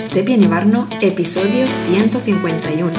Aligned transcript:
Stepien 0.00 0.40
Nibarno, 0.40 0.88
episodio 1.02 1.66
151. 1.90 2.90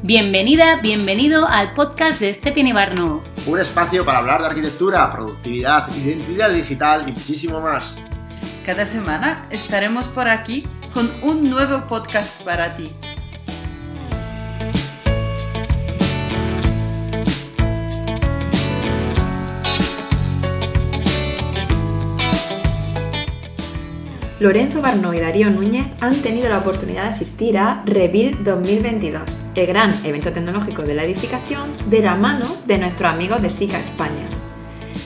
Bienvenida, 0.00 0.80
bienvenido 0.80 1.46
al 1.46 1.74
podcast 1.74 2.18
de 2.18 2.32
Stepien 2.32 2.68
Ibarno. 2.68 3.22
Un 3.46 3.60
espacio 3.60 4.02
para 4.02 4.20
hablar 4.20 4.40
de 4.40 4.46
arquitectura, 4.46 5.12
productividad, 5.12 5.94
identidad 5.94 6.50
digital 6.50 7.06
y 7.06 7.12
muchísimo 7.12 7.60
más. 7.60 7.98
Cada 8.64 8.86
semana 8.86 9.46
estaremos 9.50 10.08
por 10.08 10.26
aquí 10.26 10.66
con 10.94 11.10
un 11.22 11.50
nuevo 11.50 11.86
podcast 11.86 12.40
para 12.42 12.74
ti. 12.76 12.88
Lorenzo 24.42 24.82
Barno 24.82 25.14
y 25.14 25.20
Darío 25.20 25.50
Núñez 25.50 25.86
han 26.00 26.16
tenido 26.16 26.48
la 26.48 26.58
oportunidad 26.58 27.04
de 27.04 27.10
asistir 27.10 27.56
a 27.56 27.84
Rebuild 27.86 28.42
2022, 28.42 29.22
el 29.54 29.66
gran 29.68 29.94
evento 30.04 30.32
tecnológico 30.32 30.82
de 30.82 30.96
la 30.96 31.04
edificación 31.04 31.76
de 31.86 32.00
la 32.00 32.16
mano 32.16 32.46
de 32.66 32.76
nuestros 32.76 33.08
amigos 33.08 33.40
de 33.40 33.50
SICA 33.50 33.78
España. 33.78 34.28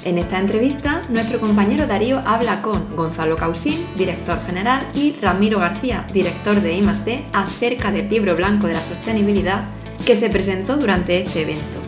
En 0.07 0.17
esta 0.17 0.41
entrevista, 0.41 1.03
nuestro 1.11 1.39
compañero 1.39 1.87
Darío 1.87 2.23
habla 2.25 2.63
con 2.63 2.97
Gonzalo 2.97 3.37
Causín, 3.37 3.87
director 3.99 4.41
general, 4.47 4.89
y 4.95 5.13
Ramiro 5.21 5.59
García, 5.59 6.07
director 6.15 6.63
de 6.63 6.73
I+D, 6.73 7.27
acerca 7.35 7.93
del 7.93 8.09
libro 8.09 8.37
blanco 8.37 8.69
de 8.69 8.73
la 8.73 8.81
sostenibilidad 8.81 9.67
que 10.07 10.17
se 10.17 10.31
presentó 10.31 10.79
durante 10.79 11.19
este 11.19 11.43
evento 11.43 11.86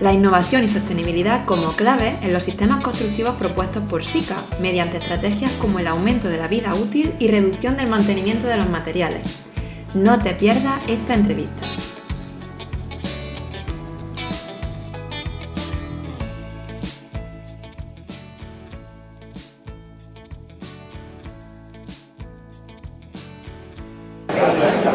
la 0.00 0.12
innovación 0.12 0.62
y 0.64 0.68
sostenibilidad 0.68 1.44
como 1.44 1.68
clave 1.72 2.18
en 2.22 2.32
los 2.32 2.44
sistemas 2.44 2.82
constructivos 2.84 3.34
propuestos 3.36 3.82
por 3.84 4.04
SICA, 4.04 4.44
mediante 4.60 4.98
estrategias 4.98 5.52
como 5.52 5.78
el 5.78 5.88
aumento 5.88 6.28
de 6.28 6.38
la 6.38 6.48
vida 6.48 6.74
útil 6.74 7.14
y 7.18 7.28
reducción 7.28 7.76
del 7.76 7.88
mantenimiento 7.88 8.46
de 8.46 8.56
los 8.56 8.68
materiales. 8.68 9.44
No 9.94 10.20
te 10.20 10.34
pierdas 10.34 10.80
esta 10.86 11.14
entrevista. 11.14 11.66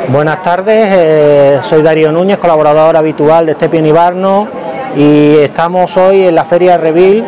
Buenas 0.10 0.44
tardes, 0.44 0.88
eh, 0.92 1.60
soy 1.64 1.82
Darío 1.82 2.12
Núñez, 2.12 2.38
colaborador 2.38 2.96
habitual 2.96 3.48
de 3.48 3.54
Stepien 3.54 3.86
Ibarno 3.88 4.63
y 4.96 5.38
estamos 5.38 5.96
hoy 5.98 6.24
en 6.24 6.36
la 6.36 6.46
Feria 6.46 6.78
Revil 6.78 7.24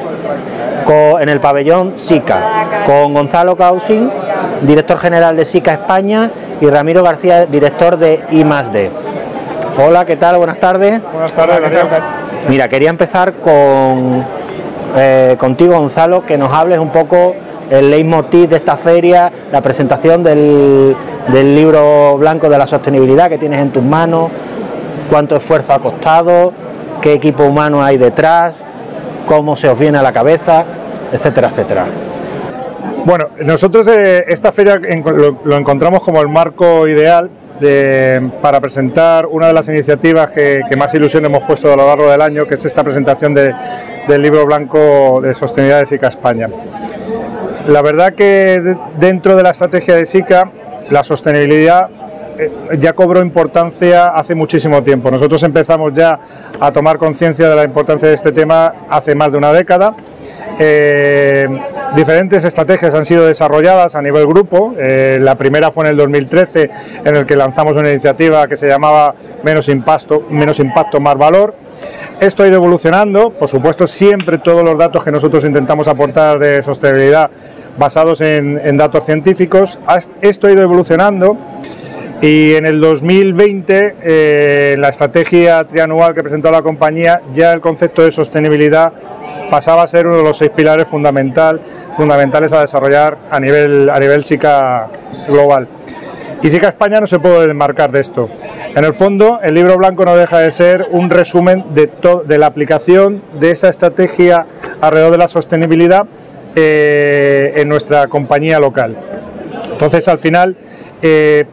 en 1.19 1.29
el 1.29 1.39
pabellón 1.39 1.93
SICA 1.95 2.83
con 2.85 3.13
Gonzalo 3.13 3.55
Causin, 3.55 4.09
director 4.61 4.97
general 4.99 5.35
de 5.35 5.43
SICA 5.43 5.73
España 5.73 6.29
y 6.61 6.67
Ramiro 6.67 7.03
García, 7.03 7.45
director 7.45 7.97
de 7.97 8.21
I+D. 8.31 8.91
Hola, 9.83 10.05
¿qué 10.05 10.15
tal? 10.15 10.37
Buenas 10.37 10.59
tardes. 10.59 11.01
Buenas 11.11 11.33
tardes, 11.33 11.59
Mira, 12.47 12.67
quería 12.67 12.89
empezar 12.89 13.33
con 13.33 14.23
eh, 14.95 15.35
contigo, 15.39 15.77
Gonzalo, 15.77 16.25
que 16.25 16.37
nos 16.37 16.53
hables 16.53 16.77
un 16.77 16.89
poco 16.89 17.33
el 17.69 17.89
leitmotiv 17.89 18.49
de 18.49 18.57
esta 18.57 18.77
feria, 18.77 19.31
la 19.51 19.61
presentación 19.61 20.23
del, 20.23 20.95
del 21.29 21.55
libro 21.55 22.15
blanco 22.17 22.47
de 22.47 22.57
la 22.59 22.67
sostenibilidad 22.67 23.27
que 23.27 23.39
tienes 23.39 23.59
en 23.59 23.71
tus 23.71 23.83
manos, 23.83 24.29
cuánto 25.09 25.35
esfuerzo 25.35 25.73
ha 25.73 25.79
costado, 25.79 26.53
qué 27.05 27.13
equipo 27.13 27.43
humano 27.43 27.83
hay 27.83 27.97
detrás, 27.97 28.55
cómo 29.27 29.55
se 29.55 29.69
os 29.69 29.77
viene 29.77 29.99
a 29.99 30.01
la 30.01 30.11
cabeza, 30.11 30.65
etcétera, 31.11 31.49
etcétera. 31.49 31.85
Bueno, 33.05 33.27
nosotros 33.41 33.87
eh, 33.89 34.25
esta 34.27 34.51
feria 34.51 34.77
lo, 34.77 35.55
encontramos 35.55 36.01
como 36.01 36.19
el 36.19 36.29
marco 36.29 36.87
ideal 36.87 37.29
para 38.41 38.59
presentar 38.59 39.27
una 39.27 39.45
de 39.45 39.53
las 39.53 39.69
iniciativas 39.69 40.31
que, 40.31 40.63
más 40.75 40.95
ilusión 40.95 41.23
hemos 41.25 41.43
puesto 41.43 41.71
a 41.71 41.75
lo 41.75 41.85
largo 41.85 42.09
del 42.09 42.21
año, 42.21 42.47
que 42.47 42.55
es 42.55 42.65
esta 42.65 42.83
presentación 42.83 43.35
del 43.35 43.53
libro 44.19 44.43
blanco 44.43 45.21
de 45.21 45.35
sostenibilidad 45.35 45.81
de 45.81 45.85
SICA 45.85 46.07
España. 46.07 46.49
La 47.67 47.83
verdad 47.83 48.13
que 48.13 48.75
dentro 48.97 49.35
de 49.35 49.43
la 49.43 49.51
estrategia 49.51 49.93
de 49.93 50.07
SICA, 50.07 50.49
la 50.89 51.03
sostenibilidad 51.03 51.87
ya 52.77 52.93
cobró 52.93 53.21
importancia 53.21 54.07
hace 54.07 54.35
muchísimo 54.35 54.83
tiempo. 54.83 55.09
Nosotros 55.11 55.41
empezamos 55.43 55.93
ya 55.93 56.19
a 56.59 56.71
tomar 56.71 56.97
conciencia 56.97 57.49
de 57.49 57.55
la 57.55 57.63
importancia 57.63 58.07
de 58.07 58.15
este 58.15 58.31
tema 58.31 58.73
hace 58.89 59.15
más 59.15 59.31
de 59.31 59.37
una 59.37 59.53
década. 59.53 59.95
Eh, 60.57 61.47
diferentes 61.95 62.45
estrategias 62.45 62.93
han 62.93 63.05
sido 63.05 63.25
desarrolladas 63.25 63.95
a 63.95 64.01
nivel 64.01 64.25
grupo. 64.25 64.73
Eh, 64.77 65.17
la 65.21 65.35
primera 65.35 65.71
fue 65.71 65.85
en 65.85 65.91
el 65.91 65.97
2013, 65.97 66.69
en 67.03 67.15
el 67.15 67.25
que 67.25 67.35
lanzamos 67.35 67.75
una 67.77 67.89
iniciativa 67.89 68.47
que 68.47 68.55
se 68.55 68.67
llamaba 68.67 69.13
Menos 69.43 69.67
Impacto, 69.69 70.23
Menos 70.29 70.59
Impacto 70.59 70.99
Más 70.99 71.17
Valor. 71.17 71.55
Esto 72.19 72.43
ha 72.43 72.47
ido 72.47 72.55
evolucionando, 72.55 73.31
por 73.31 73.49
supuesto, 73.49 73.87
siempre 73.87 74.37
todos 74.37 74.63
los 74.63 74.77
datos 74.77 75.03
que 75.03 75.11
nosotros 75.11 75.43
intentamos 75.43 75.87
aportar 75.87 76.39
de 76.39 76.63
sostenibilidad 76.63 77.29
basados 77.77 78.21
en, 78.21 78.61
en 78.63 78.77
datos 78.77 79.05
científicos. 79.05 79.79
Esto 80.21 80.47
ha 80.47 80.51
ido 80.51 80.61
evolucionando 80.61 81.37
y 82.25 82.55
en 82.55 82.65
el 82.65 82.81
2020, 82.81 83.97
eh, 84.01 84.75
la 84.79 84.89
estrategia 84.89 85.63
trianual 85.65 86.15
que 86.15 86.23
presentó 86.23 86.49
la 86.49 86.63
compañía, 86.63 87.21
ya 87.35 87.53
el 87.53 87.61
concepto 87.61 88.01
de 88.01 88.11
sostenibilidad 88.11 88.91
pasaba 89.51 89.83
a 89.83 89.87
ser 89.87 90.07
uno 90.07 90.17
de 90.17 90.23
los 90.23 90.35
seis 90.35 90.49
pilares 90.49 90.87
fundamental, 90.87 91.61
fundamentales 91.93 92.51
a 92.51 92.61
desarrollar 92.61 93.19
a 93.29 93.39
nivel, 93.39 93.91
a 93.91 93.99
nivel 93.99 94.25
SICA 94.25 94.87
global. 95.27 95.67
Y 96.41 96.49
SICA 96.49 96.69
España 96.69 96.99
no 96.99 97.05
se 97.05 97.19
puede 97.19 97.45
desmarcar 97.45 97.91
de 97.91 97.99
esto. 97.99 98.27
En 98.75 98.83
el 98.83 98.95
fondo, 98.95 99.39
el 99.43 99.53
libro 99.53 99.77
blanco 99.77 100.03
no 100.03 100.15
deja 100.15 100.39
de 100.39 100.49
ser 100.49 100.87
un 100.89 101.11
resumen 101.11 101.63
de, 101.75 101.91
de 102.25 102.37
la 102.39 102.47
aplicación 102.47 103.21
de 103.39 103.51
esa 103.51 103.69
estrategia 103.69 104.47
alrededor 104.81 105.11
de 105.11 105.19
la 105.19 105.27
sostenibilidad 105.27 106.07
eh, 106.55 107.53
en 107.57 107.69
nuestra 107.69 108.07
compañía 108.07 108.59
local. 108.59 108.97
Entonces, 109.71 110.07
al 110.07 110.17
final, 110.17 110.57
eh, 111.03 111.45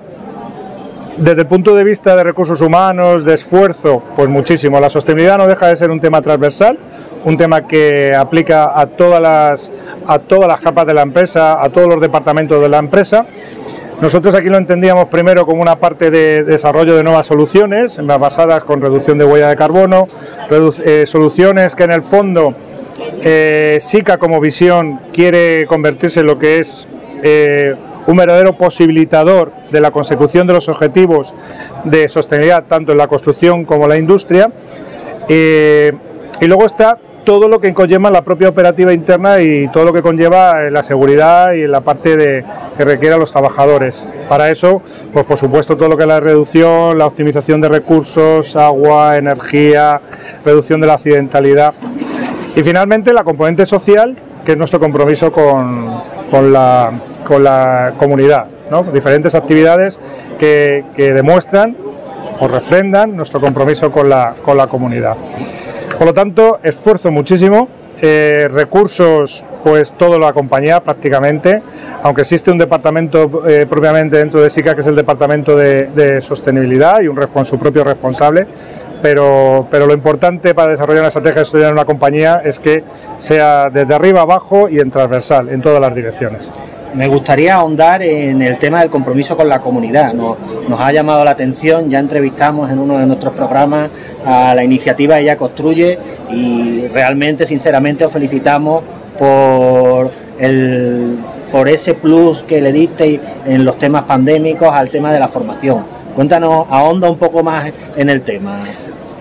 desde 1.17 1.43
el 1.43 1.47
punto 1.47 1.75
de 1.75 1.85
vista 1.85 2.17
de 2.17 2.25
recursos 2.25 2.61
humanos, 2.61 3.25
de 3.25 3.35
esfuerzo, 3.35 4.03
pues 4.17 4.29
muchísimo. 4.29 4.81
La 4.81 4.91
sostenibilidad 4.91 5.39
no 5.39 5.47
deja 5.47 5.69
de 5.69 5.77
ser 5.77 5.91
un 5.91 6.01
tema 6.01 6.23
transversal, 6.23 6.79
un 7.25 7.37
tema 7.37 7.67
que 7.67 8.15
aplica 8.15 8.79
a 8.79 8.87
todas 8.87 9.21
las, 9.21 9.73
a 10.07 10.19
todas 10.19 10.49
las 10.49 10.61
capas 10.61 10.87
de 10.87 10.95
la 10.95 11.03
empresa, 11.03 11.63
a 11.63 11.69
todos 11.71 11.89
los 11.89 12.01
departamentos 12.01 12.61
de 12.61 12.69
la 12.69 12.79
empresa. 12.79 13.27
Nosotros 14.01 14.35
aquí 14.35 14.49
lo 14.49 14.57
entendíamos 14.57 15.07
primero 15.07 15.47
como 15.47 15.63
una 15.63 15.77
parte 15.77 16.11
de 16.11 16.43
desarrollo 16.43 16.97
de 16.97 17.05
nuevas 17.05 17.27
soluciones, 17.27 18.01
basadas 18.05 18.65
con 18.65 18.81
reducción 18.81 19.17
de 19.17 19.25
huella 19.25 19.49
de 19.49 19.57
carbono, 19.57 20.09
eh, 20.85 21.05
soluciones 21.07 21.77
que 21.77 21.85
en 21.85 21.93
el 21.93 22.03
fondo 22.03 22.53
eh, 23.23 23.79
SICA 23.81 24.19
como 24.19 24.41
visión 24.41 24.99
quiere 25.13 25.67
convertirse 25.69 26.21
en 26.21 26.27
lo 26.27 26.37
que 26.37 26.59
es 26.59 26.89
eh, 27.23 27.77
un 28.07 28.17
verdadero 28.17 28.57
posibilitador 28.57 29.53
de 29.71 29.81
la 29.81 29.91
consecución 29.91 30.47
de 30.47 30.55
los 30.55 30.69
objetivos 30.69 31.35
de 31.85 32.09
sostenibilidad 32.09 32.65
tanto 32.65 32.93
en 32.93 32.99
la 32.99 33.09
construcción 33.09 33.65
como 33.65 33.85
en 33.85 33.89
la 33.91 33.99
industria. 33.99 34.51
Eh, 35.29 35.93
y 36.41 36.47
luego 36.47 36.65
está 36.65 36.99
todo 37.25 37.49
lo 37.49 37.61
que 37.61 37.73
conlleva 37.73 38.11
la 38.11 38.23
propia 38.23 38.49
operativa 38.49 38.93
interna 38.93 39.41
y 39.41 39.69
todo 39.69 39.85
lo 39.85 39.93
que 39.93 40.03
conlleva 40.03 40.71
la 40.71 40.83
seguridad 40.83 41.53
y 41.53 41.67
la 41.67 41.81
parte 41.81 42.17
de, 42.17 42.45
que 42.77 42.85
requiere 42.85 43.15
a 43.15 43.19
los 43.19 43.31
trabajadores. 43.31 44.09
Para 44.29 44.51
eso, 44.51 44.83
pues 45.13 45.25
por 45.25 45.39
supuesto 45.39 45.77
todo 45.77 45.89
lo 45.89 45.97
que 45.97 46.03
es 46.03 46.09
la 46.09 46.21
reducción, 46.21 46.99
la 46.99 47.07
optimización 47.07 47.61
de 47.61 47.69
recursos, 47.69 48.57
agua, 48.57 49.17
energía, 49.17 50.01
reducción 50.45 50.81
de 50.81 50.87
la 50.89 50.95
accidentalidad. 50.95 51.75
Y 52.57 52.63
finalmente 52.63 53.13
la 53.13 53.25
componente 53.25 53.67
social, 53.67 54.17
que 54.45 54.53
es 54.53 54.59
nuestro 54.59 54.81
compromiso 54.81 55.33
con, 55.33 56.03
con 56.31 56.53
la, 56.53 56.93
con 57.25 57.45
la 57.45 57.95
comunidad. 57.99 58.47
Diferentes 58.93 59.35
actividades 59.35 59.99
que, 60.39 60.85
demuestran 60.97 61.77
o 62.41 62.49
refrendan 62.49 63.15
nuestro 63.17 63.41
compromiso 63.41 63.93
con 63.93 64.09
la, 64.09 64.35
con 64.43 64.57
la 64.57 64.67
comunidad. 64.67 65.17
Por 65.99 66.07
lo 66.07 66.15
tanto, 66.15 66.59
esfuerzo 66.63 67.11
muchísimo, 67.13 67.69
eh, 68.01 68.49
recursos, 68.51 69.45
pues 69.63 69.93
todo 69.93 70.19
lo 70.19 70.27
acompaña 70.27 70.81
prácticamente, 70.81 71.63
aunque 72.03 72.23
existe 72.23 72.51
un 72.51 72.59
departamento 72.59 73.47
eh, 73.47 73.65
propiamente 73.71 74.17
dentro 74.17 74.41
de 74.41 74.51
SICA 74.51 74.75
que 74.75 74.81
es 74.81 74.87
el 74.89 74.97
departamento 74.97 75.55
de, 75.55 76.21
sostenibilidad 76.21 77.01
y 77.01 77.07
un 77.07 77.45
su 77.45 77.59
propio 77.59 77.85
responsable, 77.85 78.49
pero, 79.03 79.67
pero 79.71 79.87
lo 79.87 79.93
importante 79.93 80.55
para 80.55 80.71
desarrollar 80.71 81.01
una 81.01 81.09
estrategia 81.09 81.41
de 81.41 81.43
estudiar 81.43 81.69
en 81.69 81.75
una 81.75 81.85
compañía 81.85 82.41
es 82.45 82.59
que 82.61 82.85
sea 83.19 83.69
desde 83.69 83.95
arriba 83.95 84.23
abajo 84.23 84.69
y 84.69 84.79
en 84.79 84.91
transversal, 84.91 85.49
en 85.49 85.61
todas 85.61 85.81
las 85.81 85.95
direcciones. 85.95 86.53
Me 86.95 87.09
gustaría 87.09 87.55
ahondar 87.55 88.03
en 88.03 88.43
el 88.43 88.59
tema 88.59 88.81
del 88.81 88.91
compromiso 88.91 89.35
con 89.35 89.49
la 89.49 89.61
comunidad. 89.61 90.13
Nos, 90.13 90.37
ha 90.79 90.93
llamado 90.93 91.25
la 91.25 91.31
atención, 91.31 91.89
ya 91.89 91.99
entrevistamos 91.99 92.71
en 92.71 92.79
uno 92.79 92.99
de 92.99 93.07
nuestros 93.07 93.33
programas 93.33 93.91
a 94.27 94.55
la 94.55 94.63
iniciativa 94.63 95.19
Ella 95.19 95.37
Construye 95.37 95.99
y 96.31 96.87
realmente, 96.89 97.47
sinceramente, 97.47 98.05
os 98.05 98.13
felicitamos 98.13 98.85
por, 99.19 100.11
el, 100.39 101.17
por 101.51 101.67
ese 101.69 101.95
plus 101.95 102.43
que 102.43 102.61
le 102.61 102.73
disteis 102.73 103.21
en 103.47 103.65
los 103.65 103.79
temas 103.79 104.05
pandémicos 104.05 104.69
al 104.71 104.91
tema 104.91 105.13
de 105.13 105.19
la 105.19 105.29
formación. 105.29 105.85
Cuéntanos, 106.15 106.67
ahonda 106.69 107.11
un 107.11 107.17
poco 107.17 107.43
más 107.43 107.73
en 107.97 108.11
el 108.11 108.21
tema. 108.21 108.61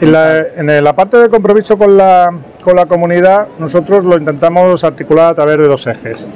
En 0.01 0.83
la, 0.83 0.95
parte 0.95 1.17
de 1.17 1.29
compromiso 1.29 1.77
con 1.77 1.95
la, 1.95 2.33
con 2.63 2.75
la 2.75 2.87
comunidad, 2.87 3.49
nosotros 3.59 4.03
lo 4.03 4.17
intentamos 4.17 4.83
articular 4.83 5.29
a 5.29 5.35
través 5.35 5.59
de 5.59 5.67
dos 5.67 5.85
ejes. 5.85 6.27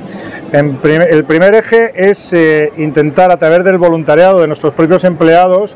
El 0.51 1.23
primer 1.25 1.55
eje 1.55 1.91
es 1.95 2.31
eh, 2.31 2.71
intentar 2.77 3.31
a 3.31 3.37
través 3.37 3.63
del 3.63 3.79
voluntariado 3.79 4.39
de 4.39 4.45
nuestros 4.45 4.71
propios 4.75 5.03
empleados 5.03 5.75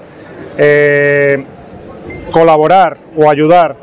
eh, 0.60 1.44
colaborar 2.32 2.98
o 3.18 3.28
ayudar 3.28 3.76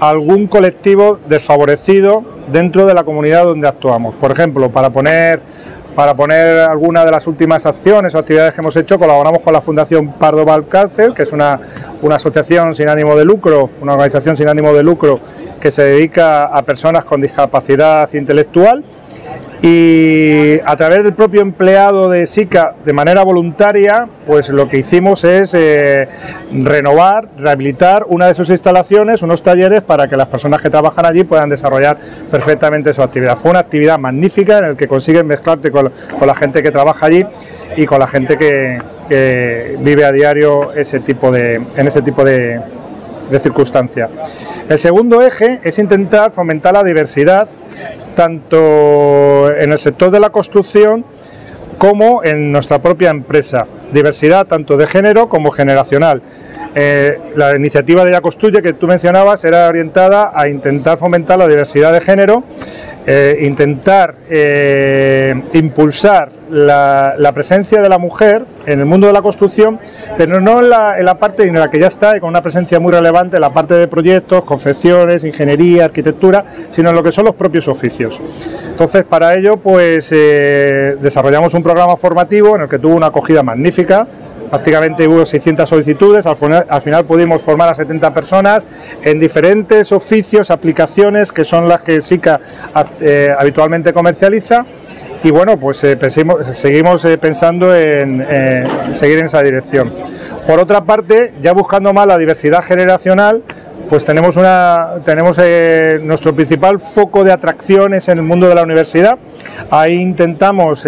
a 0.00 0.08
algún 0.08 0.48
colectivo 0.48 1.20
desfavorecido 1.28 2.24
dentro 2.50 2.84
de 2.84 2.94
la 2.94 3.04
comunidad 3.04 3.44
donde 3.44 3.68
actuamos. 3.68 4.16
Por 4.16 4.32
ejemplo, 4.32 4.72
para 4.72 4.90
poner 4.90 5.40
para 5.94 6.14
poner 6.14 6.60
alguna 6.60 7.04
de 7.04 7.10
las 7.10 7.26
últimas 7.26 7.66
acciones 7.66 8.14
o 8.14 8.18
actividades 8.18 8.54
que 8.54 8.60
hemos 8.60 8.76
hecho, 8.76 8.98
colaboramos 8.98 9.40
con 9.42 9.52
la 9.52 9.60
Fundación 9.60 10.12
Pardo 10.12 10.44
Valcárcel, 10.44 11.14
que 11.14 11.24
es 11.24 11.32
una, 11.32 11.60
una 12.00 12.16
asociación 12.16 12.74
sin 12.74 12.88
ánimo 12.88 13.16
de 13.16 13.24
lucro, 13.24 13.70
una 13.80 13.92
organización 13.92 14.36
sin 14.36 14.48
ánimo 14.48 14.72
de 14.72 14.82
lucro 14.82 15.20
que 15.60 15.70
se 15.70 15.82
dedica 15.82 16.44
a 16.44 16.62
personas 16.62 17.04
con 17.04 17.20
discapacidad 17.20 18.12
intelectual 18.14 18.84
y 19.64 20.58
a 20.64 20.76
través 20.76 21.04
del 21.04 21.14
propio 21.14 21.40
empleado 21.40 22.10
de 22.10 22.26
SICA 22.26 22.74
de 22.84 22.92
manera 22.92 23.22
voluntaria, 23.22 24.08
pues 24.26 24.48
lo 24.48 24.68
que 24.68 24.78
hicimos 24.78 25.22
es 25.22 25.54
eh, 25.54 26.08
renovar, 26.52 27.28
rehabilitar 27.38 28.04
una 28.08 28.26
de 28.26 28.34
sus 28.34 28.50
instalaciones, 28.50 29.22
unos 29.22 29.40
talleres 29.40 29.82
para 29.82 30.08
que 30.08 30.16
las 30.16 30.26
personas 30.26 30.60
que 30.60 30.68
trabajan 30.68 31.06
allí 31.06 31.22
puedan 31.22 31.48
desarrollar 31.48 31.96
perfectamente 32.28 32.92
su 32.92 33.02
actividad. 33.02 33.36
Fue 33.36 33.52
una 33.52 33.60
actividad 33.60 34.00
magnífica 34.00 34.58
en 34.58 34.68
la 34.70 34.74
que 34.74 34.88
consiguen 34.88 35.28
mezclarte 35.28 35.70
con, 35.70 35.92
la 36.20 36.34
gente 36.34 36.60
que 36.60 36.72
trabaja 36.72 37.06
allí 37.06 37.24
y 37.76 37.86
con 37.86 38.00
la 38.00 38.08
gente 38.08 38.36
que, 38.36 38.82
que 39.08 39.76
vive 39.78 40.04
a 40.04 40.10
diario 40.10 40.72
ese 40.72 40.98
tipo 40.98 41.30
de, 41.30 41.54
en 41.76 41.86
ese 41.86 42.02
tipo 42.02 42.24
de, 42.24 42.60
de 43.30 43.38
circunstancia. 43.38 44.08
El 44.68 44.78
segundo 44.78 45.22
eje 45.22 45.60
es 45.62 45.78
intentar 45.78 46.32
fomentar 46.32 46.74
la 46.74 46.82
diversidad 46.82 47.48
tanto 48.14 49.52
en 49.52 49.72
el 49.72 49.78
sector 49.78 50.10
de 50.10 50.20
la 50.20 50.30
construcción 50.30 51.04
como 51.78 52.22
en 52.24 52.52
nuestra 52.52 52.80
propia 52.80 53.10
empresa. 53.10 53.66
Diversidad 53.92 54.46
tanto 54.46 54.76
de 54.76 54.86
género 54.86 55.28
como 55.28 55.50
generacional. 55.50 56.22
Eh, 56.74 57.18
la 57.36 57.54
iniciativa 57.54 58.04
de 58.04 58.12
Ya 58.12 58.22
Construye 58.22 58.62
que 58.62 58.72
tú 58.72 58.86
mencionabas 58.86 59.44
era 59.44 59.68
orientada 59.68 60.32
a 60.34 60.48
intentar 60.48 60.96
fomentar 60.96 61.38
la 61.38 61.46
diversidad 61.46 61.92
de 61.92 62.00
género, 62.00 62.44
eh, 63.04 63.38
intentar 63.42 64.14
eh, 64.30 65.34
impulsar 65.54 66.30
la, 66.50 67.32
presencia 67.34 67.82
de 67.82 67.88
la 67.88 67.98
mujer 67.98 68.44
en 68.66 68.78
el 68.78 68.86
mundo 68.86 69.08
de 69.08 69.12
la 69.12 69.22
construcción, 69.22 69.80
pero 70.16 70.40
no 70.40 70.60
en 70.60 70.68
la, 70.70 71.18
parte 71.18 71.42
en 71.42 71.54
la 71.54 71.68
que 71.68 71.80
ya 71.80 71.88
está, 71.88 72.16
y 72.16 72.20
con 72.20 72.28
una 72.28 72.42
presencia 72.42 72.78
muy 72.78 72.92
relevante 72.92 73.38
en 73.38 73.40
la 73.40 73.52
parte 73.52 73.74
de 73.74 73.88
proyectos, 73.88 74.44
confecciones, 74.44 75.24
ingeniería, 75.24 75.86
arquitectura, 75.86 76.44
sino 76.70 76.90
en 76.90 76.96
lo 76.96 77.02
que 77.02 77.10
son 77.10 77.24
los 77.24 77.34
propios 77.34 77.66
oficios. 77.68 78.20
Entonces, 78.70 79.04
para 79.04 79.34
ello, 79.34 79.56
pues 79.56 80.10
desarrollamos 80.10 81.54
un 81.54 81.62
programa 81.62 81.96
formativo 81.96 82.54
en 82.54 82.62
el 82.62 82.68
que 82.68 82.78
tuvo 82.78 82.94
una 82.94 83.06
acogida 83.06 83.42
magnífica, 83.42 84.06
prácticamente 84.52 85.08
hubo 85.08 85.24
600 85.24 85.66
solicitudes, 85.66 86.26
al 86.26 86.36
final, 86.36 86.66
al 86.68 86.82
final, 86.82 87.06
pudimos 87.06 87.40
formar 87.40 87.70
a 87.70 87.74
70 87.74 88.12
personas 88.12 88.66
en 89.02 89.18
diferentes 89.18 89.92
oficios, 89.92 90.50
aplicaciones 90.50 91.32
que 91.32 91.42
son 91.42 91.66
las 91.66 91.82
que 91.82 92.02
SICA 92.02 92.38
eh, 93.00 93.34
habitualmente 93.38 93.94
comercializa 93.94 94.66
y 95.24 95.30
bueno, 95.30 95.56
pues 95.56 95.82
eh, 95.84 95.96
seguimos 96.52 97.02
eh, 97.06 97.16
pensando 97.16 97.74
en 97.74 98.26
seguir 98.94 99.20
en 99.20 99.24
esa 99.24 99.42
dirección. 99.42 99.90
Por 100.46 100.60
otra 100.60 100.84
parte, 100.84 101.32
ya 101.40 101.54
buscando 101.54 101.94
más 101.94 102.06
la 102.06 102.18
diversidad 102.18 102.62
generacional, 102.62 103.42
pues 103.88 104.04
tenemos, 104.04 104.36
una, 104.36 104.96
tenemos 105.02 105.40
nuestro 106.02 106.34
principal 106.34 106.78
foco 106.78 107.24
de 107.24 107.32
atracciones 107.32 108.06
en 108.08 108.18
el 108.18 108.24
mundo 108.24 108.48
de 108.50 108.54
la 108.54 108.64
universidad. 108.64 109.16
Ahí 109.70 109.94
intentamos 109.94 110.84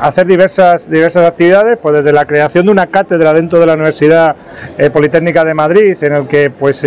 hacer 0.00 0.26
diversas, 0.26 0.90
diversas 0.90 1.26
actividades, 1.26 1.78
pues 1.80 1.96
desde 1.96 2.12
la 2.12 2.26
creación 2.26 2.66
de 2.66 2.72
una 2.72 2.86
cátedra 2.86 3.32
dentro 3.32 3.60
de 3.60 3.66
la 3.66 3.74
Universidad 3.74 4.36
eh, 4.76 4.90
Politécnica 4.90 5.44
de 5.44 5.54
Madrid, 5.54 5.96
en 6.02 6.14
el 6.14 6.26
que 6.26 6.50
pues 6.50 6.86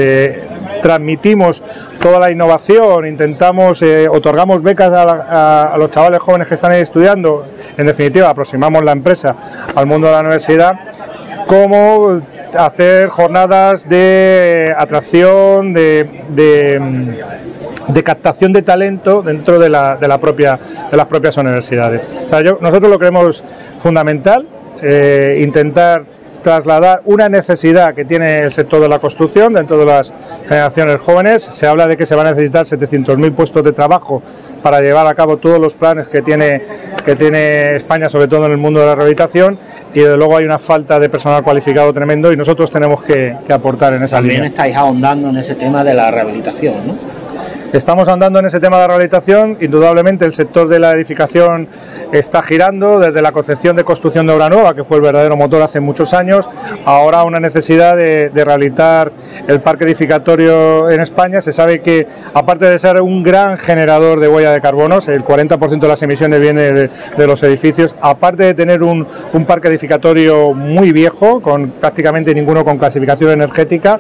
transmitimos 0.82 1.64
toda 2.02 2.20
la 2.20 2.32
innovación, 2.32 3.06
intentamos, 3.06 3.84
otorgamos 4.10 4.64
becas 4.64 4.94
a, 4.94 5.74
a, 5.74 5.78
los 5.78 5.92
chavales 5.92 6.20
jóvenes 6.20 6.48
que 6.48 6.56
están 6.56 6.72
ahí 6.72 6.82
estudiando, 6.82 7.46
en 7.78 7.86
definitiva 7.86 8.30
aproximamos 8.30 8.84
la 8.84 8.92
empresa 8.92 9.36
al 9.76 9.86
mundo 9.86 10.08
de 10.08 10.14
la 10.14 10.20
universidad, 10.22 10.74
como 11.48 12.22
hacer 12.58 13.10
jornadas 13.10 13.88
de 13.88 14.74
atracción, 14.78 15.74
de, 15.74 16.80
de 17.94 18.04
captación 18.04 18.54
de 18.54 18.62
talento 18.62 19.22
dentro 19.22 19.60
de, 19.60 19.70
la, 19.70 19.96
de, 19.96 20.08
la 20.08 20.20
propia, 20.20 20.60
de 20.90 20.98
las 20.98 21.06
propias 21.08 21.38
universidades. 21.38 22.10
O 22.26 22.30
sea, 22.30 22.42
yo, 22.42 22.58
nosotros 22.62 22.90
lo 22.92 23.00
creemos 23.00 23.44
fundamental, 23.78 24.48
eh, 24.82 25.40
intentar 25.44 26.04
trasladar 26.42 27.02
una 27.06 27.30
necesidad 27.30 27.94
que 27.94 28.04
tiene 28.06 28.40
el 28.40 28.52
sector 28.52 28.82
de 28.82 28.90
la 28.90 29.00
construcción 29.00 29.54
dentro 29.54 29.78
de 29.78 29.86
las 29.86 30.14
generaciones 30.48 30.98
jóvenes. 31.00 31.44
Se 31.44 31.68
habla 31.68 31.88
de 31.88 31.96
que 31.98 32.06
se 32.06 32.16
van 32.16 32.28
a 32.28 32.32
necesitar 32.32 32.66
700.000 32.66 33.32
puestos 33.34 33.64
de 33.64 33.72
trabajo 33.72 34.22
para 34.62 34.82
llevar 34.82 35.08
a 35.08 35.14
cabo 35.14 35.38
todos 35.38 35.60
los 35.60 35.76
planes 35.76 36.08
que 36.08 36.22
tiene, 36.22 36.62
que 37.06 37.16
tiene 37.16 37.76
España, 37.76 38.10
sobre 38.10 38.28
todo 38.28 38.46
en 38.48 38.54
el 38.54 38.58
mundo 38.58 38.80
de 38.80 38.88
la 38.88 38.96
rehabilitación, 38.96 39.58
y 39.94 40.00
desde 40.00 40.18
luego 40.18 40.38
hay 40.38 40.46
una 40.46 40.60
falta 40.60 41.00
de 41.00 41.10
personal 41.10 41.44
cualificado 41.44 41.92
tremendo 41.94 42.32
y 42.32 42.38
nosotros 42.38 42.72
tenemos 42.72 43.04
que, 43.04 43.36
que 43.46 43.54
aportar 43.54 43.94
en 43.94 44.04
esa 44.04 44.18
También 44.18 44.38
línea. 44.38 44.50
estáis 44.50 44.76
ahondando 44.76 45.30
en 45.30 45.38
ese 45.38 45.56
tema 45.56 45.84
de 45.84 45.94
la 45.94 46.10
rehabilitación, 46.10 46.88
¿no? 46.88 47.11
Estamos 47.74 48.10
andando 48.10 48.38
en 48.40 48.46
ese 48.46 48.60
tema 48.60 48.76
de 48.76 48.82
la 48.82 48.88
rehabilitación, 48.88 49.58
indudablemente 49.62 50.26
el 50.26 50.34
sector 50.34 50.68
de 50.68 50.78
la 50.78 50.92
edificación 50.92 51.70
está 52.12 52.42
girando 52.42 53.00
desde 53.00 53.22
la 53.22 53.32
concepción 53.32 53.78
de 53.78 53.86
construcción 53.86 54.28
de 54.28 54.34
obra 54.34 54.50
nueva, 54.50 54.76
que 54.76 54.84
fue 54.84 54.98
el 54.98 55.04
verdadero 55.04 55.38
motor 55.38 55.62
hace 55.62 55.80
muchos 55.80 56.14
años, 56.14 56.50
ahora 56.84 57.24
una 57.24 57.40
necesidad 57.40 57.96
de, 57.96 58.30
de 58.30 58.44
rehabilitar 58.44 59.14
el 59.48 59.62
parque 59.62 59.86
edificatorio 59.86 60.90
en 60.90 61.00
España. 61.00 61.40
Se 61.40 61.54
sabe 61.54 61.82
que 61.82 62.06
aparte 62.34 62.66
de 62.66 62.78
ser 62.78 63.02
un 63.02 63.24
gran 63.24 63.58
generador 63.58 64.20
de 64.20 64.28
huella 64.28 64.52
de 64.52 64.60
carbonos, 64.60 65.08
el 65.08 65.24
40% 65.24 65.80
de 65.80 65.88
las 65.88 66.04
emisiones 66.04 66.42
viene 66.42 66.62
de, 66.74 66.90
los 67.26 67.42
edificios, 67.44 67.96
aparte 68.02 68.44
de 68.44 68.54
tener 68.54 68.84
un, 68.84 69.08
un 69.32 69.46
parque 69.46 69.70
edificatorio 69.70 70.54
muy 70.54 70.92
viejo, 70.92 71.42
con 71.42 71.70
prácticamente 71.72 72.36
ninguno 72.36 72.66
con 72.66 72.78
clasificación 72.78 73.32
energética, 73.32 73.98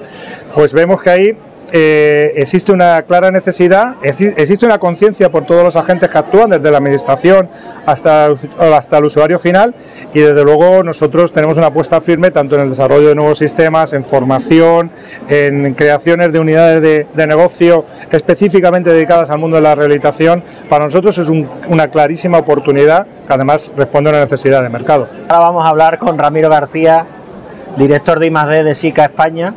pues 0.54 0.74
vemos 0.74 1.01
que 1.01 1.10
ahí 1.10 1.38
eh, 1.74 2.34
existe 2.36 2.72
una 2.72 3.01
clara 3.04 3.32
necesidad, 3.32 3.96
existe 4.04 4.66
una 4.66 4.78
conciencia 4.78 5.32
por 5.32 5.46
todos 5.46 5.63
los 5.63 5.75
agentes 5.75 6.10
que 6.10 6.18
actúan, 6.18 6.50
desde 6.50 6.70
la 6.70 6.78
administración 6.78 7.50
hasta, 7.86 8.28
hasta 8.75 8.98
el 8.98 9.06
usuario 9.06 9.40
final, 9.40 9.74
y 10.13 10.20
desde 10.20 10.44
luego 10.44 10.84
nosotros 10.84 11.32
tenemos 11.32 11.58
una 11.58 11.68
apuesta 11.68 12.01
firme 12.01 12.32
tanto 12.32 12.56
en 12.56 12.62
el 12.62 12.70
desarrollo 12.70 13.08
de 13.08 13.16
nuevos 13.16 13.38
sistemas, 13.38 13.94
en 13.94 14.04
formación, 14.04 14.92
en 15.30 15.74
creaciones 15.74 16.34
de 16.34 16.40
unidades 16.40 16.82
de, 16.82 17.28
negocio 17.28 17.86
específicamente 18.12 18.90
dedicadas 18.90 19.30
al 19.30 19.38
mundo 19.38 19.56
de 19.56 19.62
la 19.62 19.75
rehabilitación. 19.75 20.44
Para 20.68 20.86
nosotros 20.86 21.18
es 21.20 21.30
un, 21.30 21.48
una 21.70 21.88
clarísima 21.88 22.40
oportunidad 22.40 23.06
que 23.06 23.34
además 23.34 23.72
responde 23.78 24.10
a 24.10 24.13
una 24.13 24.22
necesidad 24.22 24.63
de 24.63 24.70
mercado. 24.70 25.08
Ahora 25.30 25.46
vamos 25.46 25.66
a 25.66 25.70
hablar 25.70 26.00
con 26.00 26.18
Ramiro 26.18 26.50
García, 26.50 27.06
director 27.78 28.20
de 28.20 28.28
I+D 28.28 28.63
de 28.63 28.75
SICA 28.75 29.06
España 29.06 29.54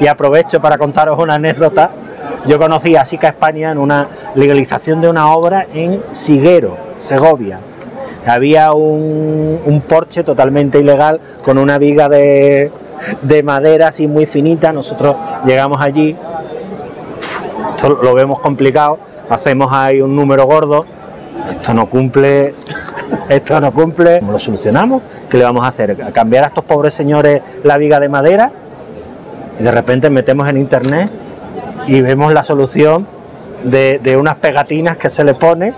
y 0.00 0.06
aprovecho 0.06 0.60
para 0.60 0.78
contaros 0.78 1.18
una 1.18 1.34
anécdota. 1.34 1.90
Yo 2.46 2.58
conocí 2.58 2.96
a 2.96 3.04
SICA 3.04 3.28
España 3.28 3.72
en 3.72 3.78
una 3.78 4.08
legalización 4.34 5.00
de 5.00 5.08
una 5.08 5.32
obra 5.32 5.66
en 5.72 6.02
Siguero, 6.12 6.76
Segovia. 6.98 7.60
Había 8.26 8.72
un, 8.72 9.60
un 9.64 9.80
porche 9.82 10.22
totalmente 10.22 10.78
ilegal 10.78 11.20
con 11.42 11.58
una 11.58 11.78
viga 11.78 12.08
de, 12.08 12.70
de, 13.22 13.42
madera 13.42 13.88
así 13.88 14.06
muy 14.06 14.26
finita. 14.26 14.72
Nosotros 14.72 15.16
llegamos 15.46 15.80
allí, 15.80 16.16
esto 17.70 17.88
lo 18.02 18.14
vemos 18.14 18.40
complicado, 18.40 18.98
hacemos 19.30 19.72
ahí 19.72 20.00
un 20.00 20.14
número 20.14 20.46
gordo. 20.46 20.84
Esto 21.50 21.72
no 21.72 21.88
cumple, 21.88 22.54
esto 23.28 23.60
no 23.60 23.72
cumple. 23.72 24.18
¿Cómo 24.18 24.32
lo 24.32 24.38
solucionamos? 24.38 25.02
¿Qué 25.30 25.38
le 25.38 25.44
vamos 25.44 25.64
a 25.64 25.68
hacer? 25.68 25.96
¿A 26.02 26.12
cambiar 26.12 26.44
a 26.44 26.48
estos 26.48 26.64
pobres 26.64 26.92
señores 26.92 27.40
la 27.64 27.78
viga 27.78 27.98
de 27.98 28.08
madera? 28.08 28.52
Y 29.58 29.62
de 29.62 29.70
repente 29.70 30.10
metemos 30.10 30.48
en 30.48 30.58
internet 30.58 31.10
y 31.86 32.00
vemos 32.00 32.32
la 32.32 32.44
solución 32.44 33.06
de, 33.64 33.98
de 34.02 34.16
unas 34.16 34.36
pegatinas 34.36 34.96
que 34.96 35.10
se 35.10 35.24
le 35.24 35.34
pone 35.34 35.74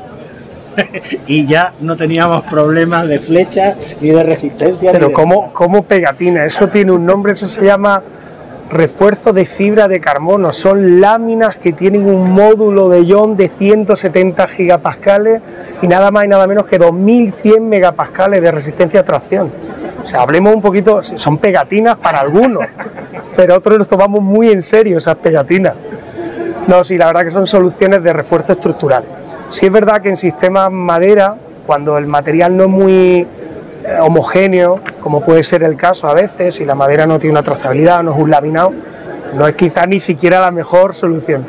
y 1.27 1.47
ya 1.47 1.73
no 1.81 1.97
teníamos 1.97 2.43
problemas 2.43 3.09
de 3.09 3.19
flecha 3.19 3.75
ni 4.01 4.11
de 4.11 4.23
resistencia. 4.23 4.93
Pero 4.93 5.09
de 5.09 5.13
como, 5.13 5.53
como 5.53 5.83
pegatina, 5.83 6.45
eso 6.45 6.69
tiene 6.69 6.93
un 6.93 7.07
nombre, 7.07 7.33
eso 7.33 7.49
se 7.49 7.65
llama 7.65 8.03
refuerzo 8.71 9.33
de 9.33 9.45
fibra 9.45 9.89
de 9.89 10.01
carbono. 10.01 10.53
Son 10.53 11.01
láminas 11.01 11.57
que 11.57 11.73
tienen 11.73 12.07
un 12.07 12.31
módulo 12.31 12.89
de 12.89 13.05
ion 13.05 13.37
de 13.37 13.49
170 13.49 14.47
gigapascales 14.49 15.43
y 15.83 15.89
nada 15.89 16.11
más 16.11 16.25
y 16.25 16.29
nada 16.29 16.47
menos 16.47 16.67
que 16.67 16.79
2100 16.79 17.69
megapascales 17.69 18.41
de 18.41 18.53
resistencia 18.53 19.01
a 19.01 19.05
tracción. 19.05 19.51
O 20.03 20.07
sea, 20.07 20.23
hablemos 20.23 20.55
un 20.55 20.63
poquito, 20.63 21.03
son 21.03 21.39
pegatinas 21.39 21.97
para 21.97 22.21
algunos, 22.21 22.65
pero 23.37 23.57
otros 23.57 23.79
nos 23.79 23.89
tomamos 23.89 24.21
muy 24.23 24.51
en 24.51 24.63
serio 24.63 24.99
esas 24.99 25.17
pegatinas. 25.17 25.75
No, 26.67 26.85
sí, 26.85 26.97
la 26.97 27.07
verdad 27.07 27.23
que 27.23 27.31
son 27.31 27.47
soluciones 27.47 28.03
de 28.03 28.13
refuerzo 28.13 28.53
estructural. 28.53 29.05
Sí 29.49 29.67
es 29.67 29.73
verdad 29.73 30.01
que 30.01 30.09
en 30.09 30.17
sistemas 30.17 30.71
madera, 30.71 31.35
cuando 31.67 31.99
el 31.99 32.07
material 32.07 32.57
no 32.57 32.65
es 32.65 32.69
muy 32.69 33.27
eh, 33.85 33.99
homogéneo, 34.01 34.81
como 35.01 35.21
puede 35.23 35.43
ser 35.43 35.63
el 35.63 35.77
caso 35.77 36.07
a 36.07 36.15
veces, 36.15 36.55
si 36.55 36.65
la 36.65 36.75
madera 36.75 37.07
no 37.07 37.19
tiene 37.19 37.33
una 37.33 37.43
trazabilidad, 37.43 38.03
no 38.03 38.13
es 38.13 38.19
un 38.19 38.31
laminado, 38.31 38.73
no 39.35 39.49
es 39.49 39.55
quizá 39.55 39.87
ni 39.87 40.01
siquiera 40.01 40.41
la 40.41 40.51
mejor 40.51 40.95
solución. 40.95 41.45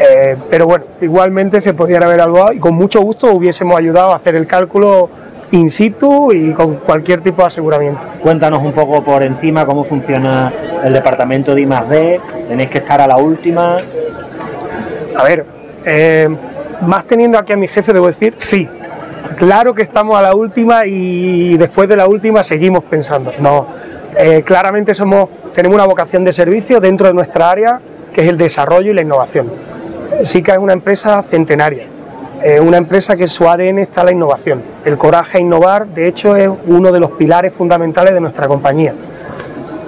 Eh, 0.00 0.36
pero 0.48 0.66
bueno, 0.66 0.84
igualmente 1.00 1.60
se 1.60 1.74
podría 1.74 1.98
haber 1.98 2.20
evaluado 2.20 2.52
y 2.52 2.58
con 2.58 2.74
mucho 2.74 3.00
gusto 3.00 3.32
hubiésemos 3.32 3.78
ayudado 3.78 4.12
a 4.12 4.16
hacer 4.16 4.36
el 4.36 4.46
cálculo 4.46 5.10
in 5.52 5.70
situ 5.70 6.32
y 6.32 6.52
con 6.52 6.76
cualquier 6.76 7.20
tipo 7.20 7.42
de 7.42 7.48
aseguramiento. 7.48 8.06
Cuéntanos 8.22 8.62
un 8.62 8.72
poco 8.72 9.02
por 9.02 9.22
encima 9.22 9.64
cómo 9.64 9.84
funciona 9.84 10.52
el 10.84 10.92
departamento 10.92 11.54
de 11.54 11.62
I+D, 11.62 12.20
tenéis 12.48 12.70
que 12.70 12.78
estar 12.78 13.00
a 13.00 13.06
la 13.06 13.16
última. 13.16 13.78
A 15.16 15.24
ver, 15.24 15.44
eh, 15.84 16.28
más 16.82 17.04
teniendo 17.04 17.38
aquí 17.38 17.52
a 17.52 17.56
mi 17.56 17.66
jefe, 17.68 17.92
debo 17.92 18.06
decir, 18.06 18.34
sí. 18.38 18.68
Claro 19.36 19.74
que 19.74 19.82
estamos 19.82 20.16
a 20.16 20.22
la 20.22 20.34
última 20.34 20.86
y 20.86 21.56
después 21.56 21.88
de 21.88 21.96
la 21.96 22.06
última 22.06 22.42
seguimos 22.42 22.84
pensando. 22.84 23.32
No, 23.38 23.66
eh, 24.16 24.42
claramente 24.44 24.94
somos, 24.94 25.28
tenemos 25.54 25.76
una 25.76 25.86
vocación 25.86 26.24
de 26.24 26.32
servicio 26.32 26.80
dentro 26.80 27.06
de 27.06 27.14
nuestra 27.14 27.50
área, 27.50 27.80
que 28.12 28.22
es 28.22 28.28
el 28.28 28.36
desarrollo 28.36 28.90
y 28.90 28.94
la 28.94 29.02
innovación. 29.02 29.50
SICA 30.24 30.52
es 30.52 30.58
una 30.58 30.72
empresa 30.72 31.22
centenaria, 31.22 31.86
eh, 32.42 32.60
una 32.60 32.76
empresa 32.76 33.16
que 33.16 33.22
en 33.22 33.28
su 33.28 33.48
ADN 33.48 33.78
está 33.78 34.04
la 34.04 34.12
innovación. 34.12 34.62
El 34.84 34.96
coraje 34.96 35.38
a 35.38 35.40
innovar, 35.40 35.86
de 35.88 36.08
hecho, 36.08 36.36
es 36.36 36.48
uno 36.66 36.92
de 36.92 37.00
los 37.00 37.12
pilares 37.12 37.52
fundamentales 37.52 38.14
de 38.14 38.20
nuestra 38.20 38.46
compañía 38.46 38.94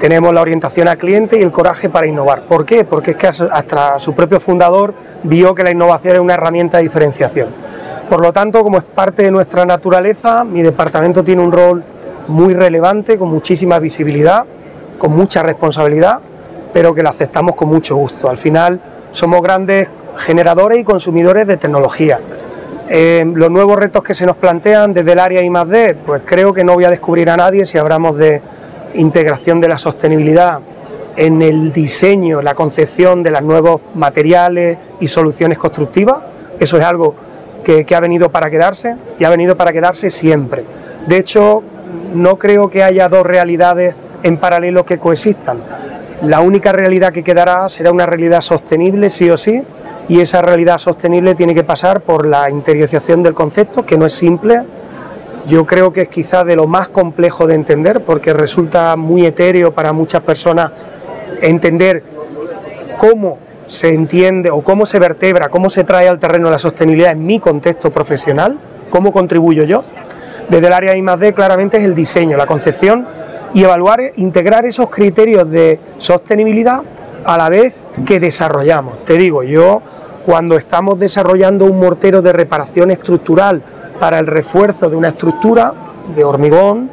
tenemos 0.01 0.33
la 0.33 0.41
orientación 0.41 0.89
al 0.89 0.97
cliente 0.97 1.39
y 1.39 1.43
el 1.43 1.53
coraje 1.53 1.91
para 1.91 2.07
innovar. 2.07 2.45
¿Por 2.45 2.65
qué? 2.65 2.85
Porque 2.85 3.11
es 3.11 3.17
que 3.19 3.27
hasta 3.27 3.99
su 3.99 4.15
propio 4.15 4.41
fundador 4.41 4.95
vio 5.23 5.55
que 5.55 5.63
la 5.63 5.71
innovación 5.71 6.15
es 6.15 6.21
una 6.21 6.35
herramienta 6.35 6.79
de 6.79 6.85
diferenciación. 6.85 7.49
Por 8.09 8.23
lo 8.23 8.33
tanto, 8.33 8.63
como 8.63 8.79
es 8.79 8.85
parte 8.85 9.23
de 9.23 9.31
nuestra 9.31 9.67
naturaleza, 9.67 10.43
mi 10.43 10.63
departamento 10.63 11.23
tiene 11.23 11.43
un 11.43 11.53
rol 11.53 11.85
muy 12.29 12.55
relevante, 12.55 13.19
con 13.19 13.29
muchísima 13.29 13.79
visibilidad, 13.79 14.45
con 14.99 15.15
mucha 15.15 15.43
responsabilidad, 15.43 16.19
pero 16.73 16.95
que 16.95 17.03
la 17.03 17.11
aceptamos 17.11 17.55
con 17.55 17.69
mucho 17.69 17.95
gusto. 17.95 18.31
Al 18.31 18.39
final 18.39 18.81
somos 19.13 19.43
grandes 19.43 19.91
generadores 20.17 20.79
y 20.79 20.85
consumidores 20.85 21.47
de 21.47 21.59
tecnología. 21.59 22.19
Eh, 22.93 23.25
los 23.37 23.49
nuevos 23.53 23.77
retos 23.77 24.03
que 24.03 24.15
se 24.15 24.27
nos 24.27 24.37
plantean 24.37 24.93
desde 24.93 25.13
el 25.13 25.21
área 25.21 25.41
I+D, 25.45 25.95
pues 26.05 26.23
creo 26.25 26.53
que 26.53 26.65
no 26.65 26.75
voy 26.75 26.85
a 26.85 26.91
descubrir 26.91 27.31
a 27.31 27.37
nadie 27.37 27.65
si 27.65 27.79
hablamos 27.79 28.19
de 28.19 28.43
integración 28.95 29.61
de 29.61 29.69
la 29.69 29.79
sostenibilidad 29.79 30.59
en 31.17 31.41
el 31.41 31.73
diseño, 31.73 32.43
la 32.43 32.57
concepción 32.57 33.23
de 33.23 33.31
los 33.31 33.43
nuevos 33.43 33.81
materiales 33.95 34.77
y 34.99 35.07
soluciones 35.07 35.57
constructivas. 35.57 36.17
Eso 36.59 36.79
es 36.79 36.85
algo 36.85 37.15
que, 37.63 37.85
que, 37.85 37.95
ha 37.95 38.01
venido 38.01 38.29
para 38.29 38.51
quedarse 38.51 38.97
y 39.21 39.23
ha 39.25 39.31
venido 39.31 39.57
para 39.57 39.73
quedarse 39.73 40.11
siempre. 40.11 40.65
De 41.07 41.17
hecho, 41.17 41.63
no 42.13 42.39
creo 42.39 42.69
que 42.69 42.83
haya 42.83 43.09
dos 43.09 43.25
realidades 43.25 43.95
en 44.25 44.37
paralelo 44.39 44.85
que 44.85 44.99
coexistan. 44.99 45.59
La 46.23 46.41
única 46.41 46.73
realidad 46.73 47.13
que 47.13 47.23
quedará 47.23 47.69
será 47.69 47.93
una 47.93 48.05
realidad 48.05 48.41
sostenible, 48.41 49.11
sí 49.11 49.31
o 49.31 49.37
sí, 49.37 49.63
y 50.11 50.21
esa 50.21 50.43
realidad 50.43 50.79
sostenible 50.79 51.37
tiene 51.37 51.55
que 51.55 51.63
pasar 51.63 52.01
por 52.01 52.27
la 52.27 52.51
interiorización 52.51 53.23
del 53.23 53.33
concepto, 53.33 53.87
que 53.87 53.97
no 53.97 54.07
es 54.07 54.13
simple, 54.13 54.63
yo 55.47 55.65
creo 55.65 55.93
que 55.93 56.03
es 56.03 56.09
quizá 56.09 56.43
de 56.43 56.57
lo 56.57 56.67
más 56.67 56.89
complejo 56.89 57.47
de 57.47 57.55
entender 57.55 58.01
porque 58.01 58.33
resulta 58.33 58.97
muy 58.97 59.25
etéreo 59.25 59.71
para 59.73 59.93
muchas 59.93 60.21
personas 60.23 60.73
entender 61.41 62.03
cómo 62.99 63.39
se 63.69 63.91
entiende 63.91 64.51
o 64.51 64.63
cómo 64.63 64.85
se 64.85 64.99
vertebra, 64.99 65.49
cómo 65.49 65.71
se 65.71 65.85
trae 65.85 66.09
al 66.09 66.19
terreno 66.19 66.51
la 66.51 66.59
sostenibilidad 66.59 67.13
en 67.13 67.25
mi 67.25 67.39
contexto 67.39 67.93
profesional, 67.93 68.59
cómo 68.91 69.13
contribuyo 69.13 69.63
yo. 69.63 69.85
Desde 70.49 70.67
el 70.67 70.73
área 70.73 70.97
I+D 70.97 71.33
claramente 71.35 71.77
es 71.77 71.85
el 71.85 71.95
diseño, 71.95 72.37
la 72.37 72.47
concepción 72.47 73.07
y 73.55 73.63
evaluar, 73.63 74.01
integrar 74.17 74.67
esos 74.67 74.91
criterios 74.91 75.49
de 75.49 75.79
sostenibilidad 75.99 76.83
a 77.25 77.37
la 77.37 77.49
vez 77.49 77.75
que 78.07 78.21
desarrollamos. 78.21 79.05
Te 79.05 79.15
digo, 79.15 79.43
yo 79.43 79.83
cuando 80.25 80.57
estamos 80.57 81.01
desarrollando 81.01 81.65
un 81.65 81.79
mortero 81.79 82.23
de 82.23 82.33
reparación 82.33 82.91
estructural 82.91 83.63
para 83.99 84.19
el 84.19 84.27
refuerzo 84.27 84.89
de 84.89 84.97
una 84.97 85.09
estructura 85.09 85.73
de 86.15 86.25
hormigón, 86.25 86.91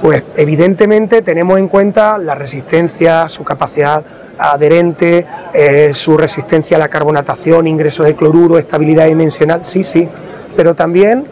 pues 0.00 0.24
evidentemente 0.36 1.22
tenemos 1.22 1.58
en 1.58 1.68
cuenta 1.68 2.18
la 2.18 2.34
resistencia, 2.34 3.28
su 3.28 3.44
capacidad 3.44 4.02
adherente, 4.38 5.26
eh, 5.52 5.90
su 5.94 6.16
resistencia 6.16 6.76
a 6.76 6.80
la 6.80 6.88
carbonatación, 6.88 7.66
ingresos 7.66 8.06
de 8.06 8.14
cloruro, 8.14 8.58
estabilidad 8.58 9.06
dimensional, 9.06 9.60
sí, 9.64 9.82
sí, 9.82 10.08
pero 10.56 10.74
también 10.74 11.26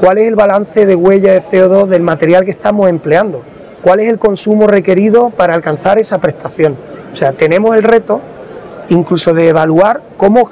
cuál 0.00 0.18
es 0.18 0.28
el 0.28 0.34
balance 0.34 0.86
de 0.86 0.94
huella 0.94 1.32
de 1.32 1.40
CO2 1.40 1.86
del 1.86 2.02
material 2.02 2.44
que 2.44 2.50
estamos 2.50 2.88
empleando, 2.88 3.42
cuál 3.82 4.00
es 4.00 4.08
el 4.08 4.18
consumo 4.18 4.66
requerido 4.66 5.30
para 5.30 5.54
alcanzar 5.54 5.98
esa 5.98 6.18
prestación. 6.18 6.76
O 7.12 7.16
sea, 7.16 7.32
tenemos 7.32 7.76
el 7.76 7.82
reto 7.82 8.20
incluso 8.90 9.34
de 9.34 9.48
evaluar 9.48 10.00
cómo, 10.16 10.48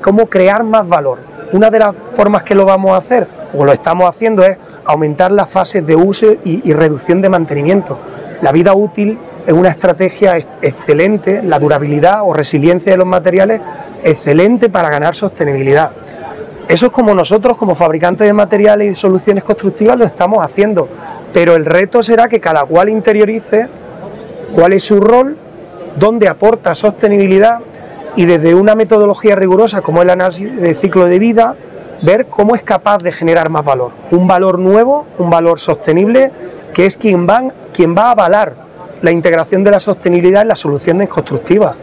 cómo 0.00 0.26
crear 0.26 0.62
más 0.62 0.86
valor. 0.88 1.18
Una 1.52 1.70
de 1.70 1.80
las 1.80 1.94
formas 2.14 2.44
que 2.44 2.54
lo 2.54 2.64
vamos 2.64 2.92
a 2.92 2.98
hacer, 2.98 3.26
o 3.52 3.64
lo 3.64 3.72
estamos 3.72 4.08
haciendo, 4.08 4.44
es 4.44 4.56
aumentar 4.84 5.32
las 5.32 5.48
fases 5.48 5.84
de 5.84 5.96
uso 5.96 6.32
y, 6.44 6.68
y 6.68 6.72
reducción 6.72 7.20
de 7.20 7.28
mantenimiento. 7.28 7.98
La 8.42 8.52
vida 8.52 8.72
útil 8.74 9.18
es 9.46 9.52
una 9.52 9.70
estrategia 9.70 10.36
excelente, 10.62 11.42
la 11.42 11.58
durabilidad 11.58 12.20
o 12.22 12.32
resiliencia 12.32 12.92
de 12.92 12.98
los 12.98 13.06
materiales 13.06 13.60
excelente 14.04 14.68
para 14.68 14.88
ganar 14.88 15.14
sostenibilidad. 15.14 15.90
Eso 16.68 16.86
es 16.86 16.92
como 16.92 17.14
nosotros, 17.14 17.56
como 17.56 17.74
fabricantes 17.74 18.28
de 18.28 18.32
materiales 18.32 18.92
y 18.92 18.94
soluciones 18.94 19.42
constructivas, 19.42 19.98
lo 19.98 20.04
estamos 20.04 20.38
haciendo. 20.44 20.88
Pero 21.32 21.54
el 21.54 21.64
reto 21.64 22.02
será 22.02 22.28
que 22.28 22.40
cada 22.40 22.64
cual 22.64 22.88
interiorice 22.88 23.68
cuál 24.54 24.72
es 24.72 24.84
su 24.84 25.00
rol, 25.00 25.36
dónde 25.96 26.28
aporta 26.28 26.74
sostenibilidad 26.74 27.60
y 28.16 28.26
desde 28.26 28.54
una 28.54 28.74
metodología 28.74 29.36
rigurosa 29.36 29.82
como 29.82 30.02
el 30.02 30.10
análisis 30.10 30.60
de 30.60 30.74
ciclo 30.74 31.04
de 31.04 31.18
vida, 31.18 31.54
ver 32.02 32.26
cómo 32.26 32.54
es 32.54 32.62
capaz 32.62 32.98
de 32.98 33.12
generar 33.12 33.50
más 33.50 33.64
valor. 33.64 33.92
Un 34.10 34.26
valor 34.26 34.58
nuevo, 34.58 35.06
un 35.18 35.30
valor 35.30 35.60
sostenible, 35.60 36.30
que 36.74 36.86
es 36.86 36.96
quien 36.96 37.26
quien 37.72 37.96
va 37.96 38.08
a 38.08 38.10
avalar 38.12 38.54
la 39.02 39.10
integración 39.10 39.62
de 39.62 39.70
la 39.70 39.80
sostenibilidad 39.80 40.42
en 40.42 40.48
las 40.48 40.58
soluciones 40.58 41.08
constructivas. 41.08 41.76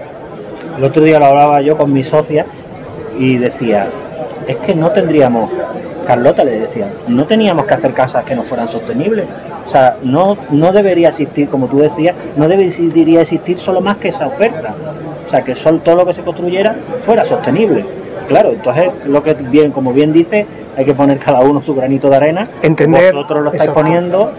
El 0.77 0.83
otro 0.83 1.03
día 1.03 1.19
lo 1.19 1.25
hablaba 1.25 1.61
yo 1.61 1.77
con 1.77 1.91
mi 1.91 2.03
socia 2.03 2.45
y 3.17 3.37
decía, 3.37 3.87
es 4.47 4.57
que 4.57 4.75
no 4.75 4.91
tendríamos, 4.91 5.49
Carlota 6.07 6.43
le 6.43 6.59
decía, 6.59 6.87
no 7.07 7.25
teníamos 7.25 7.65
que 7.65 7.73
hacer 7.73 7.93
casas 7.93 8.23
que 8.23 8.33
no 8.33 8.43
fueran 8.43 8.69
sostenibles. 8.69 9.25
O 9.67 9.69
sea, 9.69 9.97
no, 10.01 10.37
no 10.49 10.71
debería 10.71 11.09
existir, 11.09 11.49
como 11.49 11.67
tú 11.67 11.79
decías, 11.79 12.15
no 12.37 12.47
debería 12.47 13.21
existir 13.21 13.57
solo 13.57 13.81
más 13.81 13.97
que 13.97 14.07
esa 14.07 14.27
oferta. 14.27 14.73
O 15.27 15.29
sea, 15.29 15.43
que 15.43 15.55
solo 15.55 15.79
todo 15.79 15.97
lo 15.97 16.05
que 16.05 16.13
se 16.13 16.21
construyera 16.21 16.73
fuera 17.05 17.25
sostenible. 17.25 17.85
Claro, 18.29 18.51
entonces 18.51 18.89
lo 19.05 19.21
que 19.21 19.35
bien, 19.51 19.71
como 19.71 19.91
bien 19.91 20.13
dice, 20.13 20.45
hay 20.77 20.85
que 20.85 20.93
poner 20.93 21.17
cada 21.19 21.41
uno 21.41 21.61
su 21.61 21.75
granito 21.75 22.09
de 22.09 22.15
arena. 22.15 22.47
Entender. 22.61 23.13
Vosotros 23.13 23.43
lo 23.43 23.51
estáis 23.51 23.71
poniendo. 23.71 24.31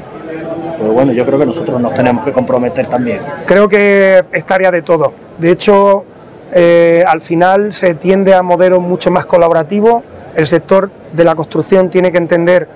Pero 0.79 0.93
bueno, 0.93 1.13
yo 1.13 1.27
creo 1.27 1.39
que 1.39 1.47
nosotros 1.47 1.81
nos 1.81 1.93
tenemos 1.95 2.25
que 2.25 2.33
comprometer 2.33 2.87
también. 2.87 3.21
Creo 3.45 3.69
que 3.69 4.25
es 4.33 4.45
tarea 4.45 4.71
de 4.71 4.83
todo. 4.83 5.13
De 5.39 5.51
hecho, 5.51 6.05
eh, 6.53 7.05
al 7.07 7.21
final 7.21 7.73
se 7.73 7.95
tiende 7.95 8.35
a 8.35 8.43
modelos 8.43 8.81
mucho 8.81 9.11
más 9.11 9.27
colaborativos. 9.27 10.03
El 10.39 10.47
sector 10.47 10.89
de 11.13 11.25
la 11.25 11.35
construcción 11.35 11.91
tiene 11.91 12.13
que 12.13 12.19
entender 12.19 12.69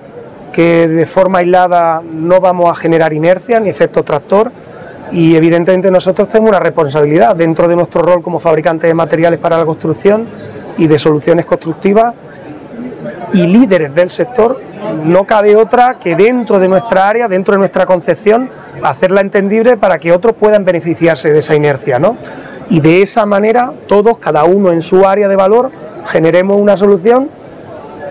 que 0.51 0.85
de 0.85 1.05
forma 1.05 1.39
aislada 1.39 2.01
no 2.03 2.41
vamos 2.41 2.69
a 2.69 2.75
generar 2.75 3.13
inercia 3.13 3.57
ni 3.61 3.69
efecto 3.69 4.03
tractor 4.03 4.51
y 5.13 5.33
evidentemente 5.33 5.89
nosotros 5.89 6.27
tenemos 6.27 6.49
una 6.49 6.59
responsabilidad 6.59 7.37
dentro 7.37 7.69
de 7.69 7.77
nuestro 7.77 8.01
rol 8.01 8.21
como 8.21 8.41
fabricante 8.41 8.87
de 8.87 8.93
materiales 8.93 9.39
para 9.39 9.57
la 9.57 9.63
construcción 9.63 10.27
y 10.77 10.87
de 10.87 10.99
soluciones 10.99 11.45
constructivas 11.45 12.13
y 13.31 13.47
líderes 13.47 13.95
del 13.95 14.09
sector, 14.09 14.59
no 15.05 15.23
cabe 15.23 15.55
otra 15.55 15.95
que 16.01 16.17
dentro 16.17 16.59
de 16.59 16.67
nuestra 16.67 17.07
área, 17.07 17.29
dentro 17.29 17.53
de 17.53 17.59
nuestra 17.59 17.85
concepción, 17.85 18.49
hacerla 18.81 19.21
entendible 19.21 19.77
para 19.77 19.97
que 19.99 20.11
otros 20.11 20.33
puedan 20.33 20.65
beneficiarse 20.65 21.31
de 21.31 21.39
esa 21.39 21.55
inercia. 21.55 21.97
¿no? 21.97 22.17
Y 22.69 22.81
de 22.81 23.01
esa 23.01 23.25
manera, 23.25 23.71
todos, 23.87 24.19
cada 24.19 24.43
uno 24.43 24.73
en 24.73 24.81
su 24.81 25.07
área 25.07 25.29
de 25.29 25.37
valor, 25.37 25.71
generemos 26.05 26.59
una 26.59 26.75
solución 26.75 27.29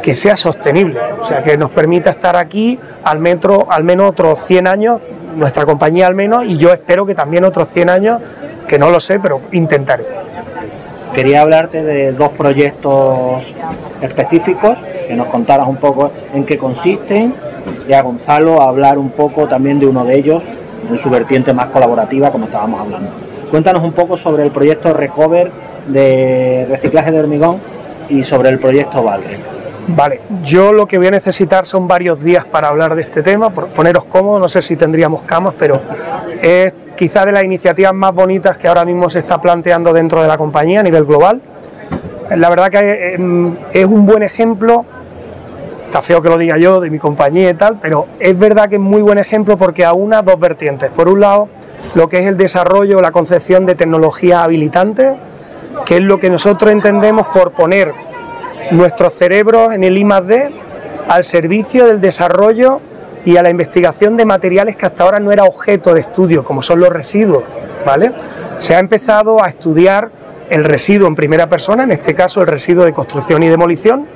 que 0.03 0.15
sea 0.15 0.37
sostenible, 0.37 1.01
o 1.21 1.25
sea, 1.25 1.43
que 1.43 1.57
nos 1.57 1.71
permita 1.71 2.11
estar 2.11 2.37
aquí 2.37 2.79
al, 3.05 3.21
metro, 3.21 3.69
al 3.71 3.85
menos 3.85 4.11
otros 4.11 4.41
100 4.41 4.67
años, 4.67 5.01
nuestra 5.37 5.65
compañía 5.65 6.09
al 6.09 6.15
menos, 6.15 6.45
y 6.45 6.57
yo 6.59 6.73
espero 6.73 7.07
que 7.07 7.15
también 7.15 7.45
otros 7.45 7.69
100 7.69 7.89
años, 7.89 8.21
que 8.67 8.79
no 8.79 8.91
lo 8.91 9.01
sé, 9.01 9.21
pero 9.21 9.41
intentaré. 9.53 10.05
Quería 11.15 11.43
hablarte 11.43 11.83
de 11.85 12.13
dos 12.13 12.31
proyectos 12.31 13.43
específicos, 14.01 14.77
que 15.07 15.15
nos 15.15 15.29
contaras 15.29 15.69
un 15.69 15.77
poco 15.77 16.11
en 16.35 16.45
qué 16.45 16.59
consisten, 16.59 17.35
y 17.89 17.93
a 17.93 18.03
Gonzalo 18.03 18.61
hablar 18.61 18.99
un 18.99 19.11
poco 19.11 19.47
también 19.47 19.79
de 19.79 19.87
uno 19.87 20.05
de 20.05 20.17
ellos, 20.17 20.43
en 20.91 20.99
su 20.99 21.11
vertiente 21.11 21.53
más 21.53 21.67
colaborativa, 21.67 22.33
como 22.33 22.47
estábamos 22.47 22.81
hablando. 22.81 23.11
Cuéntanos 23.51 23.85
un 23.85 23.93
poco 23.93 24.17
sobre 24.17 24.43
el 24.43 24.51
proyecto 24.51 24.93
Recover 24.93 25.53
de 25.87 26.67
reciclaje 26.69 27.13
de 27.13 27.21
hormigón 27.21 27.59
y 28.09 28.25
sobre 28.25 28.49
el 28.49 28.59
proyecto 28.59 29.03
Valre. 29.03 29.62
Vale, 29.89 30.21
yo 30.45 30.73
lo 30.73 30.87
que 30.87 30.97
voy 30.97 31.09
a 31.09 31.11
necesitar 31.11 31.67
son 31.67 31.89
varios 31.89 32.23
días 32.23 32.45
para 32.45 32.69
hablar 32.69 32.95
de 32.95 33.03
este 33.03 33.23
tema, 33.23 33.51
por 33.51 33.67
poneros 33.69 34.05
cómodos, 34.05 34.41
no 34.41 34.49
sé 34.49 34.63
si 34.63 34.77
tendríamos 34.77 35.23
camas, 35.23 35.55
pero 35.59 35.81
es 36.41 36.73
quizá 36.97 37.27
de 37.27 37.33
las 37.33 37.43
iniciativas 37.43 37.93
más 37.93 38.15
bonitas 38.15 38.57
que 38.57 38.69
ahora 38.69 38.85
mismo 38.85 39.11
se 39.11 39.19
está 39.19 39.41
planteando 39.41 39.93
dentro 39.93 40.23
de 40.23 40.29
la 40.29 40.39
compañía 40.39 40.81
a 40.81 40.83
nivel 40.85 41.05
global. 41.05 41.41
La 42.37 42.49
verdad 42.49 42.71
que 42.71 43.15
em, 43.15 43.57
es 43.73 43.85
un 43.85 44.07
buen 44.07 44.23
ejemplo, 44.23 44.85
está 45.85 46.01
feo 46.01 46.23
que 46.23 46.29
lo 46.29 46.39
diga 46.39 46.59
yo, 46.59 46.81
de 46.81 46.89
mi 46.89 46.99
compañía 46.99 47.51
y 47.51 47.55
tal, 47.55 47.79
pero 47.83 48.07
es 48.21 48.39
verdad 48.39 48.69
que 48.69 48.77
es 48.77 48.81
muy 48.81 49.03
buen 49.03 49.19
ejemplo 49.19 49.57
porque 49.57 49.85
aúna 49.85 50.23
dos 50.23 50.39
vertientes. 50.39 50.91
Por 50.91 51.09
un 51.09 51.21
lado, 51.21 51.49
lo 51.95 52.09
que 52.09 52.21
es 52.21 52.27
el 52.27 52.37
desarrollo, 52.37 53.01
la 53.01 53.11
concepción 53.11 53.67
de 53.67 53.75
tecnología 53.75 54.45
habilitante, 54.45 55.15
que 55.85 55.97
es 55.97 56.03
lo 56.03 56.19
que 56.19 56.31
nosotros 56.31 56.71
entendemos 56.71 57.27
por 57.29 57.51
poner 57.51 57.93
nuestros 58.73 59.15
cerebros 59.15 59.73
en 59.73 59.85
el 59.85 59.97
I+D 59.97 60.51
al 61.09 61.25
servicio 61.25 61.87
del 61.87 62.01
desarrollo 62.01 62.81
y 63.25 63.37
a 63.37 63.43
la 63.43 63.51
investigación 63.51 64.17
de 64.17 64.25
materiales 64.25 64.77
que 64.77 64.87
hasta 64.87 65.05
ahora 65.05 65.21
no 65.21 65.31
era 65.31 65.45
objeto 65.45 65.95
de 65.95 66.01
estudio, 66.01 66.43
como 66.43 66.63
son 66.63 66.81
los 66.81 66.89
residuos, 66.89 67.45
¿vale? 67.87 68.13
Se 68.59 68.75
ha 68.75 68.79
empezado 68.79 69.43
a 69.43 69.49
estudiar 69.49 70.11
el 70.51 70.65
residuo 70.65 71.07
en 71.07 71.15
primera 71.15 71.49
persona, 71.49 71.85
en 71.85 71.93
este 71.93 72.15
caso 72.15 72.41
el 72.41 72.47
residuo 72.47 72.85
de 72.85 72.93
construcción 72.93 73.43
y 73.43 73.49
demolición, 73.49 74.07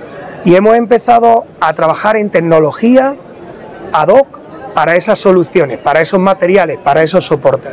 y 0.44 0.54
hemos 0.54 0.76
empezado 0.76 1.44
a 1.60 1.72
trabajar 1.72 2.16
en 2.16 2.30
tecnología 2.30 3.14
ad 3.92 4.08
hoc 4.08 4.26
para 4.75 4.96
esas 4.96 5.18
soluciones, 5.18 5.78
para 5.78 6.00
esos 6.00 6.20
materiales, 6.20 6.78
para 6.78 7.02
esos 7.02 7.25
soportes. 7.25 7.72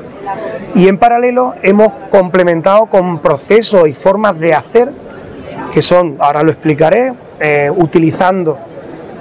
Y 0.75 0.88
en 0.88 0.98
paralelo 0.98 1.54
hemos 1.62 1.92
complementado 2.10 2.86
con 2.86 3.20
procesos 3.20 3.88
y 3.88 3.94
formas 3.94 4.40
de 4.40 4.54
hacer 4.54 4.90
que 5.74 5.82
son, 5.82 6.18
ahora 6.20 6.44
lo 6.44 6.51
explicaré, 6.51 7.13
eh, 7.39 7.72
utilizando 7.75 8.60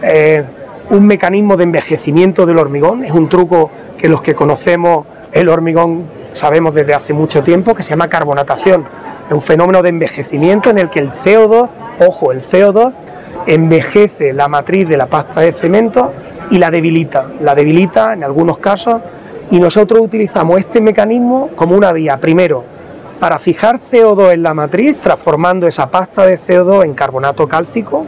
eh, 0.03 0.45
un 0.91 1.07
mecanismo 1.07 1.57
de 1.57 1.65
envejecimiento 1.65 2.45
del 2.45 2.59
hormigón, 2.59 3.05
es 3.05 3.13
un 3.13 3.27
truco 3.27 3.71
que 3.97 4.07
los 4.07 4.21
que 4.21 4.35
conocemos 4.35 5.07
el 5.33 5.49
hormigón 5.49 6.05
sabemos 6.35 6.75
desde 6.75 6.93
hace 6.93 7.15
mucho 7.15 7.43
tiempo, 7.43 7.75
que 7.75 7.83
se 7.83 7.91
llama 7.91 8.09
carbonatación, 8.09 8.85
es 9.27 9.33
un 9.33 9.41
fenómeno 9.41 9.81
de 9.81 9.89
envejecimiento 9.89 10.69
en 10.69 10.79
el 10.79 10.91
que 10.91 10.99
el 10.99 11.11
CO2, 11.11 11.69
ojo, 12.07 12.33
el 12.33 12.43
CO2 12.43 12.93
envejece 13.47 14.35
la 14.35 14.47
matriz 14.47 14.87
de 14.87 14.99
la 14.99 15.07
pasta 15.07 15.41
de 15.41 15.53
cemento 15.53 16.13
y 16.51 16.59
la 16.59 16.71
debilita, 16.71 17.29
la 17.41 17.55
debilita 17.55 18.13
en 18.13 18.25
algunos 18.25 18.59
casos 18.59 19.01
y 19.51 19.59
nosotros 19.59 20.01
utilizamos 20.03 20.59
este 20.59 20.83
mecanismo 20.83 21.49
como 21.55 21.77
una 21.77 21.93
vía, 21.93 22.19
primero, 22.19 22.65
para 23.23 23.39
fijar 23.39 23.79
CO2 23.79 24.33
en 24.33 24.43
la 24.43 24.53
matriz, 24.53 24.99
transformando 24.99 25.69
esa 25.69 25.89
pasta 25.89 26.27
de 26.27 26.37
CO2 26.37 26.85
en 26.85 26.93
carbonato 26.93 27.47
cálcico, 27.47 28.05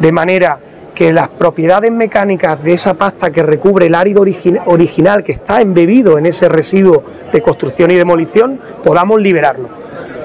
de 0.00 0.10
manera 0.10 0.58
que 0.96 1.12
las 1.12 1.28
propiedades 1.28 1.92
mecánicas 1.92 2.60
de 2.64 2.72
esa 2.72 2.94
pasta 2.94 3.30
que 3.30 3.44
recubre 3.44 3.86
el 3.86 3.94
árido 3.94 4.20
original 4.66 5.22
que 5.22 5.30
está 5.30 5.60
embebido 5.60 6.18
en 6.18 6.26
ese 6.26 6.48
residuo 6.48 7.04
de 7.30 7.40
construcción 7.40 7.92
y 7.92 7.94
demolición, 7.94 8.58
podamos 8.82 9.20
liberarlo. 9.20 9.68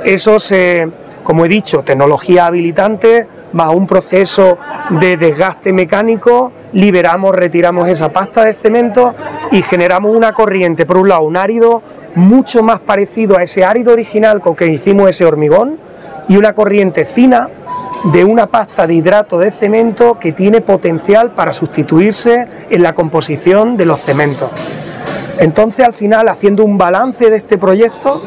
Eso 0.03 0.39
se, 0.39 0.89
como 1.23 1.45
he 1.45 1.47
dicho, 1.47 1.81
tecnología 1.81 2.47
habilitante, 2.47 3.27
a 3.55 3.69
un 3.69 3.86
proceso 3.86 4.57
de 4.99 5.15
desgaste 5.15 5.71
mecánico, 5.71 6.51
liberamos, 6.71 7.36
retiramos 7.36 7.88
esa 7.88 8.10
pasta 8.10 8.45
de 8.45 8.55
cemento 8.55 9.13
y 9.51 9.62
generamos 9.62 10.12
una 10.15 10.34
corriente, 10.34 10.88
por 10.88 10.97
un 10.97 11.10
lado 11.10 11.21
un 11.21 11.38
árido 11.38 11.84
mucho 12.15 12.63
más 12.63 12.80
parecido 12.80 13.38
a 13.38 13.43
ese 13.43 13.63
árido 13.65 13.93
original 13.93 14.41
con 14.41 14.56
que 14.56 14.67
hicimos 14.67 15.10
ese 15.10 15.26
hormigón 15.26 15.78
y 16.28 16.38
una 16.38 16.54
corriente 16.54 17.06
fina 17.06 17.49
de 18.06 18.23
una 18.23 18.47
pasta 18.47 18.86
de 18.86 18.95
hidrato 18.95 19.38
de 19.38 19.52
cemento 19.52 20.19
que 20.19 20.34
tiene 20.34 20.62
potencial 20.62 21.32
para 21.32 21.54
sustituirse 21.54 22.47
en 22.69 22.84
la 22.84 22.93
composición 22.93 23.78
de 23.78 23.86
los 23.86 23.99
cementos. 24.02 24.49
Entonces 25.39 25.86
al 25.86 25.93
final 25.93 26.28
haciendo 26.30 26.63
un 26.63 26.78
balance 26.78 27.30
de 27.30 27.38
este 27.38 27.58
proyecto, 27.58 28.21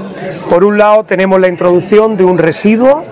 por 0.50 0.64
un 0.64 0.78
lado 0.78 1.04
tenemos 1.04 1.40
la 1.40 1.48
introducción 1.48 2.16
de 2.16 2.24
un 2.24 2.38
residuo, 2.38 3.04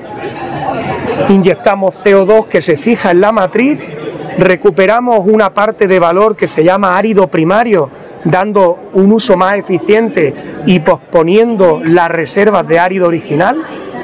inyectamos 1.29 2.05
CO2 2.05 2.47
que 2.47 2.61
se 2.61 2.77
fija 2.77 3.13
en 3.13 3.21
la 3.21 3.33
matriz, 3.33 3.81
recuperamos 4.39 5.21
una 5.25 5.55
parte 5.55 5.87
de 5.87 5.99
valor 5.99 6.35
que 6.35 6.49
se 6.49 6.65
llama 6.65 6.97
árido 6.97 7.29
primario, 7.29 7.89
dando 8.25 8.91
un 8.95 9.13
uso 9.13 9.37
más 9.37 9.55
eficiente 9.55 10.33
y 10.67 10.81
posponiendo 10.81 11.81
las 11.85 12.09
reservas 12.09 12.67
de 12.67 12.79
árido 12.79 13.07
original 13.07 13.63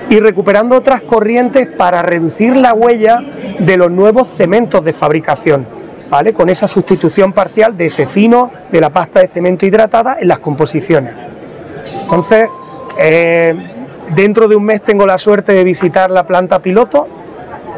y 0.09 0.21
recuperando 0.21 0.77
otras 0.77 1.03
corrientes 1.03 1.69
para 1.69 2.03
reducir 2.03 2.57
la 2.57 2.75
huella 2.75 3.19
de 3.59 3.77
los 3.77 3.91
nuevos 3.91 4.29
cementos 4.29 4.85
de 4.85 4.93
fabricación, 4.93 5.67
¿vale? 6.11 6.33
Con 6.33 6.49
esa 6.49 6.67
sustitución 6.69 7.33
parcial 7.33 7.77
de 7.77 7.87
ese 7.87 8.07
fino 8.07 8.51
de 8.71 8.81
la 8.81 8.91
pasta 8.91 9.21
de 9.21 9.29
cemento 9.29 9.67
hidratada 9.67 10.17
en 10.21 10.29
las 10.29 10.41
composiciones. 10.41 11.15
Entonces, 12.03 12.49
eh, 12.99 13.55
dentro 14.15 14.49
de 14.49 14.57
un 14.57 14.65
mes 14.65 14.83
tengo 14.83 15.07
la 15.07 15.17
suerte 15.17 15.53
de 15.53 15.65
visitar 15.65 16.11
la 16.11 16.27
planta 16.27 16.59
piloto 16.59 17.07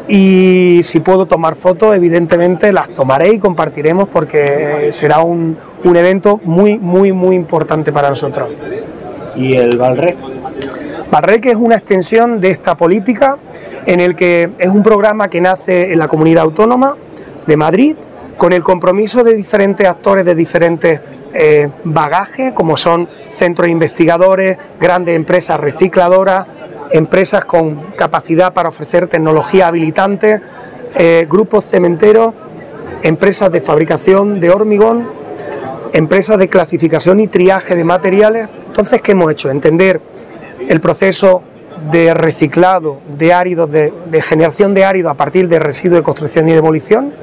y 0.07 0.81
si 0.83 0.99
puedo 0.99 1.25
tomar 1.25 1.55
fotos, 1.55 1.95
evidentemente 1.95 2.73
las 2.73 2.89
tomaré 2.89 3.33
y 3.33 3.39
compartiremos 3.39 4.09
porque 4.09 4.89
será 4.91 5.21
un, 5.21 5.57
un 5.83 5.95
evento 5.95 6.39
muy, 6.43 6.77
muy, 6.77 7.11
muy 7.13 7.35
importante 7.35 7.91
para 7.91 8.09
nosotros. 8.09 8.49
¿Y 9.35 9.55
el 9.55 9.77
Valrec? 9.77 10.17
Valrec 11.09 11.45
es 11.45 11.55
una 11.55 11.75
extensión 11.75 12.41
de 12.41 12.51
esta 12.51 12.75
política 12.75 13.37
en 13.85 13.99
el 13.99 14.15
que 14.15 14.49
es 14.57 14.69
un 14.69 14.83
programa 14.83 15.29
que 15.29 15.41
nace 15.41 15.93
en 15.93 15.99
la 15.99 16.07
comunidad 16.07 16.43
autónoma 16.43 16.95
de 17.45 17.57
Madrid 17.57 17.95
con 18.37 18.51
el 18.51 18.63
compromiso 18.63 19.23
de 19.23 19.33
diferentes 19.35 19.87
actores 19.87 20.25
de 20.25 20.35
diferentes 20.35 20.99
eh, 21.33 21.69
bagajes, 21.83 22.53
como 22.53 22.77
son 22.77 23.07
centros 23.27 23.67
investigadores, 23.67 24.57
grandes 24.79 25.15
empresas 25.15 25.59
recicladoras, 25.59 26.45
empresas 26.93 27.43
con 27.43 27.91
capacidad 27.97 28.53
para 28.53 28.69
ofrecer 28.69 29.07
tecnología 29.07 29.67
habilitante, 29.67 30.39
eh, 30.95 31.27
grupos 31.29 31.65
cementeros, 31.65 32.33
empresas 33.01 33.51
de 33.51 33.59
fabricación 33.59 34.39
de 34.39 34.49
hormigón 34.49 35.23
empresas 35.93 36.39
de 36.39 36.49
clasificación 36.49 37.19
y 37.19 37.27
triaje 37.27 37.75
de 37.75 37.83
materiales. 37.83 38.49
Entonces, 38.67 39.01
¿qué 39.01 39.13
hemos 39.13 39.31
hecho? 39.31 39.49
Entender 39.49 40.01
el 40.67 40.81
proceso 40.81 41.43
de 41.91 42.13
reciclado 42.13 42.99
de 43.17 43.33
áridos, 43.33 43.71
de, 43.71 43.91
generación 44.21 44.73
de 44.73 44.85
áridos 44.85 45.11
a 45.11 45.15
partir 45.15 45.47
de 45.47 45.59
residuos 45.59 45.99
de 45.99 46.03
construcción 46.03 46.49
y 46.49 46.53
demolición, 46.53 47.13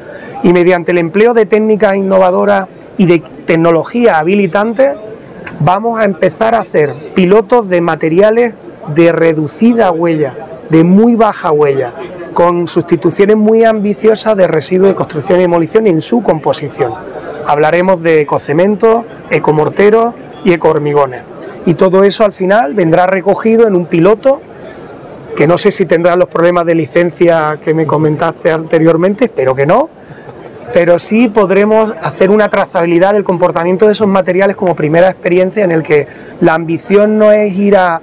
y 0.43 0.53
mediante 0.53 0.93
el 0.93 0.99
empleo 0.99 1.35
de 1.35 1.47
técnicas 1.47 1.97
innovadoras 1.97 2.69
y 2.97 3.07
de 3.07 3.19
tecnología 3.47 4.19
habilitante, 4.19 4.93
vamos 5.59 6.01
a 6.01 6.05
empezar 6.05 6.55
a 6.55 6.61
hacer 6.61 6.95
pilotos 7.15 7.69
de 7.69 7.81
materiales 7.81 8.55
de 8.89 9.13
reducida 9.13 9.91
huella, 9.91 10.35
de 10.69 10.85
muy 10.85 11.15
baja 11.15 11.53
huella, 11.53 11.93
con 12.35 12.69
sustituciones 12.69 13.37
muy 13.37 13.65
ambiciosas 13.65 14.37
de 14.37 14.47
residuos 14.47 14.89
de 14.89 14.95
construcción 14.95 15.39
y 15.39 15.43
demolición 15.43 15.87
en 15.87 16.01
su 16.01 16.23
composición 16.23 16.93
hablaremos 17.51 18.01
de 18.03 18.21
ecocemento, 18.21 19.05
ecomorteros 19.29 20.15
y 20.45 20.53
ecohormigones. 20.53 21.23
Y 21.67 21.75
todo 21.75 22.05
eso 22.05 22.25
al 22.25 22.33
final 22.33 22.75
vendrá 22.75 23.07
recogido 23.07 23.67
en 23.67 23.75
un 23.75 23.87
piloto 23.87 24.41
que 25.37 25.47
no 25.47 25.59
sé 25.59 25.71
si 25.71 25.85
tendrá 25.85 26.17
los 26.17 26.29
problemas 26.29 26.65
de 26.65 26.75
licencia 26.75 27.59
que 27.63 27.75
me 27.75 27.87
comentaste 27.87 28.51
anteriormente, 28.51 29.27
espero 29.27 29.55
que 29.55 29.67
no, 29.67 29.89
pero 30.73 30.99
sí 30.99 31.29
podremos 31.29 31.93
hacer 32.03 32.31
una 32.31 32.49
trazabilidad 32.49 33.15
del 33.15 33.25
comportamiento 33.25 33.87
de 33.87 33.93
esos 33.93 34.07
materiales 34.07 34.57
como 34.57 34.77
primera 34.77 35.09
experiencia 35.09 35.65
en 35.65 35.73
el 35.73 35.83
que 35.83 36.07
la 36.41 36.55
ambición 36.55 37.19
no 37.19 37.33
es 37.33 37.53
ir 37.55 37.77
a 37.77 38.01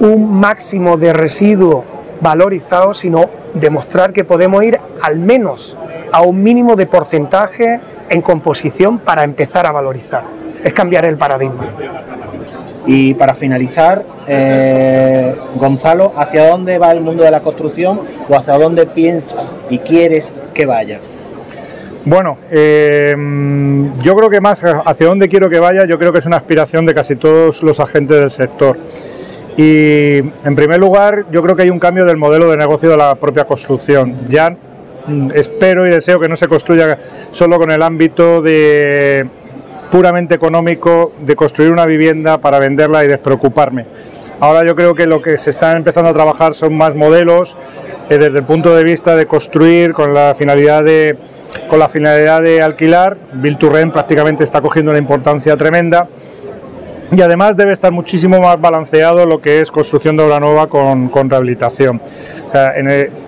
un 0.00 0.38
máximo 0.38 0.96
de 0.96 1.12
residuo 1.12 1.84
valorizado, 2.20 2.94
sino 2.94 3.26
demostrar 3.54 4.12
que 4.12 4.24
podemos 4.24 4.62
ir 4.64 4.78
al 5.02 5.18
menos 5.18 5.76
a 6.12 6.22
un 6.22 6.42
mínimo 6.42 6.76
de 6.76 6.86
porcentaje 6.86 7.80
en 8.08 8.22
composición 8.22 8.98
para 8.98 9.24
empezar 9.24 9.66
a 9.66 9.72
valorizar. 9.72 10.22
Es 10.64 10.72
cambiar 10.72 11.06
el 11.06 11.16
paradigma. 11.16 11.66
Y 12.86 13.12
para 13.14 13.34
finalizar, 13.34 14.02
eh, 14.26 15.36
Gonzalo, 15.56 16.12
¿hacia 16.16 16.48
dónde 16.48 16.78
va 16.78 16.90
el 16.92 17.02
mundo 17.02 17.22
de 17.22 17.30
la 17.30 17.40
construcción 17.40 18.00
o 18.28 18.34
hacia 18.34 18.54
dónde 18.54 18.86
piensas 18.86 19.50
y 19.68 19.78
quieres 19.78 20.32
que 20.54 20.64
vaya? 20.64 20.98
Bueno, 22.04 22.38
eh, 22.50 23.14
yo 24.00 24.16
creo 24.16 24.30
que 24.30 24.40
más 24.40 24.64
hacia 24.64 25.06
dónde 25.06 25.28
quiero 25.28 25.50
que 25.50 25.58
vaya, 25.58 25.84
yo 25.84 25.98
creo 25.98 26.12
que 26.12 26.20
es 26.20 26.26
una 26.26 26.38
aspiración 26.38 26.86
de 26.86 26.94
casi 26.94 27.16
todos 27.16 27.62
los 27.62 27.78
agentes 27.80 28.18
del 28.18 28.30
sector. 28.30 28.78
Y 29.58 30.18
en 30.18 30.54
primer 30.54 30.78
lugar, 30.78 31.26
yo 31.32 31.42
creo 31.42 31.56
que 31.56 31.62
hay 31.62 31.70
un 31.70 31.80
cambio 31.80 32.04
del 32.04 32.16
modelo 32.16 32.48
de 32.48 32.56
negocio 32.56 32.88
de 32.90 32.96
la 32.96 33.16
propia 33.16 33.44
construcción. 33.44 34.28
Ya 34.28 34.50
mm, 34.50 35.30
espero 35.34 35.84
y 35.84 35.90
deseo 35.90 36.20
que 36.20 36.28
no 36.28 36.36
se 36.36 36.46
construya 36.46 36.96
solo 37.32 37.58
con 37.58 37.72
el 37.72 37.82
ámbito 37.82 38.40
de 38.40 39.26
puramente 39.90 40.36
económico 40.36 41.12
de 41.18 41.34
construir 41.34 41.72
una 41.72 41.86
vivienda 41.86 42.38
para 42.38 42.60
venderla 42.60 43.04
y 43.04 43.08
despreocuparme. 43.08 43.84
Ahora 44.38 44.64
yo 44.64 44.76
creo 44.76 44.94
que 44.94 45.06
lo 45.06 45.20
que 45.20 45.36
se 45.38 45.50
está 45.50 45.72
empezando 45.72 46.10
a 46.10 46.14
trabajar 46.14 46.54
son 46.54 46.76
más 46.76 46.94
modelos 46.94 47.56
eh, 48.10 48.16
desde 48.16 48.38
el 48.38 48.44
punto 48.44 48.76
de 48.76 48.84
vista 48.84 49.16
de 49.16 49.26
construir 49.26 49.92
con 49.92 50.14
la 50.14 50.36
finalidad 50.38 50.84
de 50.84 51.16
con 51.68 51.80
la 51.80 51.88
finalidad 51.88 52.42
de 52.42 52.62
alquilar. 52.62 53.16
Bill 53.32 53.58
to 53.58 53.72
prácticamente 53.92 54.44
está 54.44 54.60
cogiendo 54.60 54.92
una 54.92 55.00
importancia 55.00 55.56
tremenda 55.56 56.06
y 57.10 57.20
además 57.20 57.56
debe 57.56 57.72
estar 57.72 57.92
muchísimo 57.92 58.40
más 58.40 58.60
balanceado 58.60 59.26
lo 59.26 59.40
que 59.40 59.60
es 59.60 59.70
construcción 59.70 60.16
de 60.16 60.24
obra 60.24 60.40
nueva 60.40 60.68
con, 60.68 61.10
rehabilitación. 61.30 62.00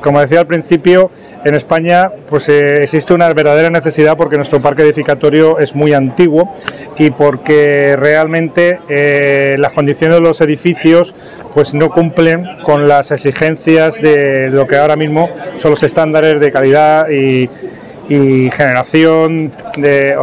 como 0.01 0.21
decía 0.21 0.41
al 0.41 0.47
principio, 0.47 1.11
en 1.45 1.55
España 1.55 2.13
pues, 2.29 2.49
eh, 2.51 2.83
existe 2.83 3.15
una 3.15 3.33
verdadera 3.33 3.71
necesidad 3.71 4.17
porque 4.17 4.37
nuestro 4.37 4.61
parque 4.61 4.83
edificatorio 4.83 5.59
es 5.59 5.75
muy 5.75 5.95
antiguo 5.95 6.55
y 6.99 7.11
porque 7.11 7.97
realmente 7.99 8.81
eh, 8.89 9.57
las 9.59 9.73
condiciones 9.73 10.19
de 10.19 10.23
los 10.23 10.41
edificios 10.43 11.15
pues, 11.55 11.73
no 11.73 11.91
cumplen 11.91 12.45
con 12.65 12.89
las 12.89 13.11
exigencias 13.11 13.97
de 14.03 14.51
lo 14.51 14.67
que 14.67 14.77
ahora 14.77 14.97
mismo 14.97 15.31
son 15.57 15.71
los 15.71 15.83
estándares 15.83 16.39
de 16.41 16.53
calidad 16.53 17.09
y, 17.09 17.49
y 18.11 18.51
generación 18.51 19.53
de, 19.77 20.15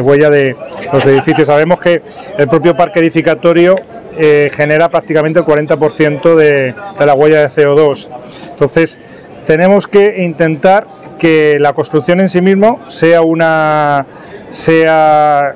huella 0.00 0.30
de 0.30 0.54
los 0.92 1.04
edificios. 1.06 1.48
Sabemos 1.48 1.80
que 1.80 2.02
el 2.36 2.48
propio 2.48 2.76
parque 2.76 3.00
edificatorio 3.00 3.74
eh, 4.16 4.50
genera 4.54 4.88
prácticamente 4.90 5.40
el 5.40 5.46
40% 5.46 6.34
de, 6.36 6.74
de 6.98 7.06
la 7.06 7.14
huella 7.14 7.40
de 7.40 7.48
CO2. 7.48 8.08
Entonces, 8.50 8.98
tenemos 9.46 9.88
que 9.88 10.22
intentar 10.22 10.86
que 11.18 11.56
la 11.58 11.72
construcción 11.72 12.20
en 12.20 12.28
sí 12.28 12.42
mismo 12.42 12.80
sea 12.88 13.22
una 13.22 14.06
sea 14.50 15.54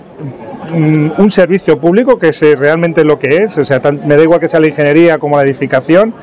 un 0.70 1.31
servicio 1.31 1.79
público 1.79 2.18
que 2.18 2.29
es 2.29 2.40
realmente 2.59 3.05
lo 3.05 3.18
que 3.18 3.38
es, 3.38 3.59
o 3.59 3.64
sea, 3.64 3.81
me 3.81 4.16
da 4.16 4.22
igual 4.22 4.40
que 4.40 4.48
sea 4.48 4.61
la 4.61 4.68
ingeniería 4.68 5.18
como 5.18 5.37
la 5.37 5.42
edificación, 5.42 6.14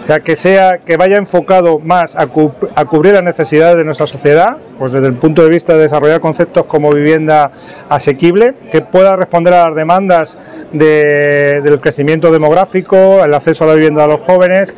o 0.00 0.04
sea, 0.04 0.20
que 0.20 0.36
sea 0.36 0.78
que 0.78 0.96
vaya 0.96 1.16
enfocado 1.16 1.78
más 1.78 2.16
a, 2.16 2.26
cubrir 2.26 3.14
las 3.14 3.22
necesidades 3.22 3.76
de 3.76 3.84
nuestra 3.84 4.06
sociedad, 4.06 4.58
pues 4.78 4.92
desde 4.92 5.06
el 5.06 5.14
punto 5.14 5.42
de 5.42 5.48
vista 5.48 5.74
de 5.74 5.80
desarrollar 5.80 6.20
conceptos 6.20 6.66
como 6.66 6.92
vivienda 6.92 7.50
asequible, 7.88 8.54
que 8.70 8.82
pueda 8.82 9.16
responder 9.16 9.54
a 9.54 9.68
las 9.68 9.76
demandas 9.76 10.38
del 10.72 11.80
crecimiento 11.80 12.30
demográfico, 12.30 13.24
el 13.24 13.32
acceso 13.34 13.64
a 13.64 13.68
la 13.68 13.74
vivienda 13.74 14.02
de 14.02 14.08
los 14.08 14.20
jóvenes 14.20 14.74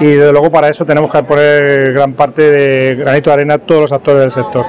y 0.00 0.06
desde 0.06 0.30
luego 0.30 0.50
para 0.50 0.68
eso 0.68 0.84
tenemos 0.84 1.10
que 1.10 1.22
poner 1.22 1.92
gran 1.92 2.12
parte 2.12 2.42
de 2.42 2.94
granito 2.96 3.30
de 3.30 3.34
arena 3.34 3.54
a 3.54 3.58
todos 3.58 3.82
los 3.82 3.92
actores 3.92 4.20
del 4.20 4.30
sector. 4.30 4.66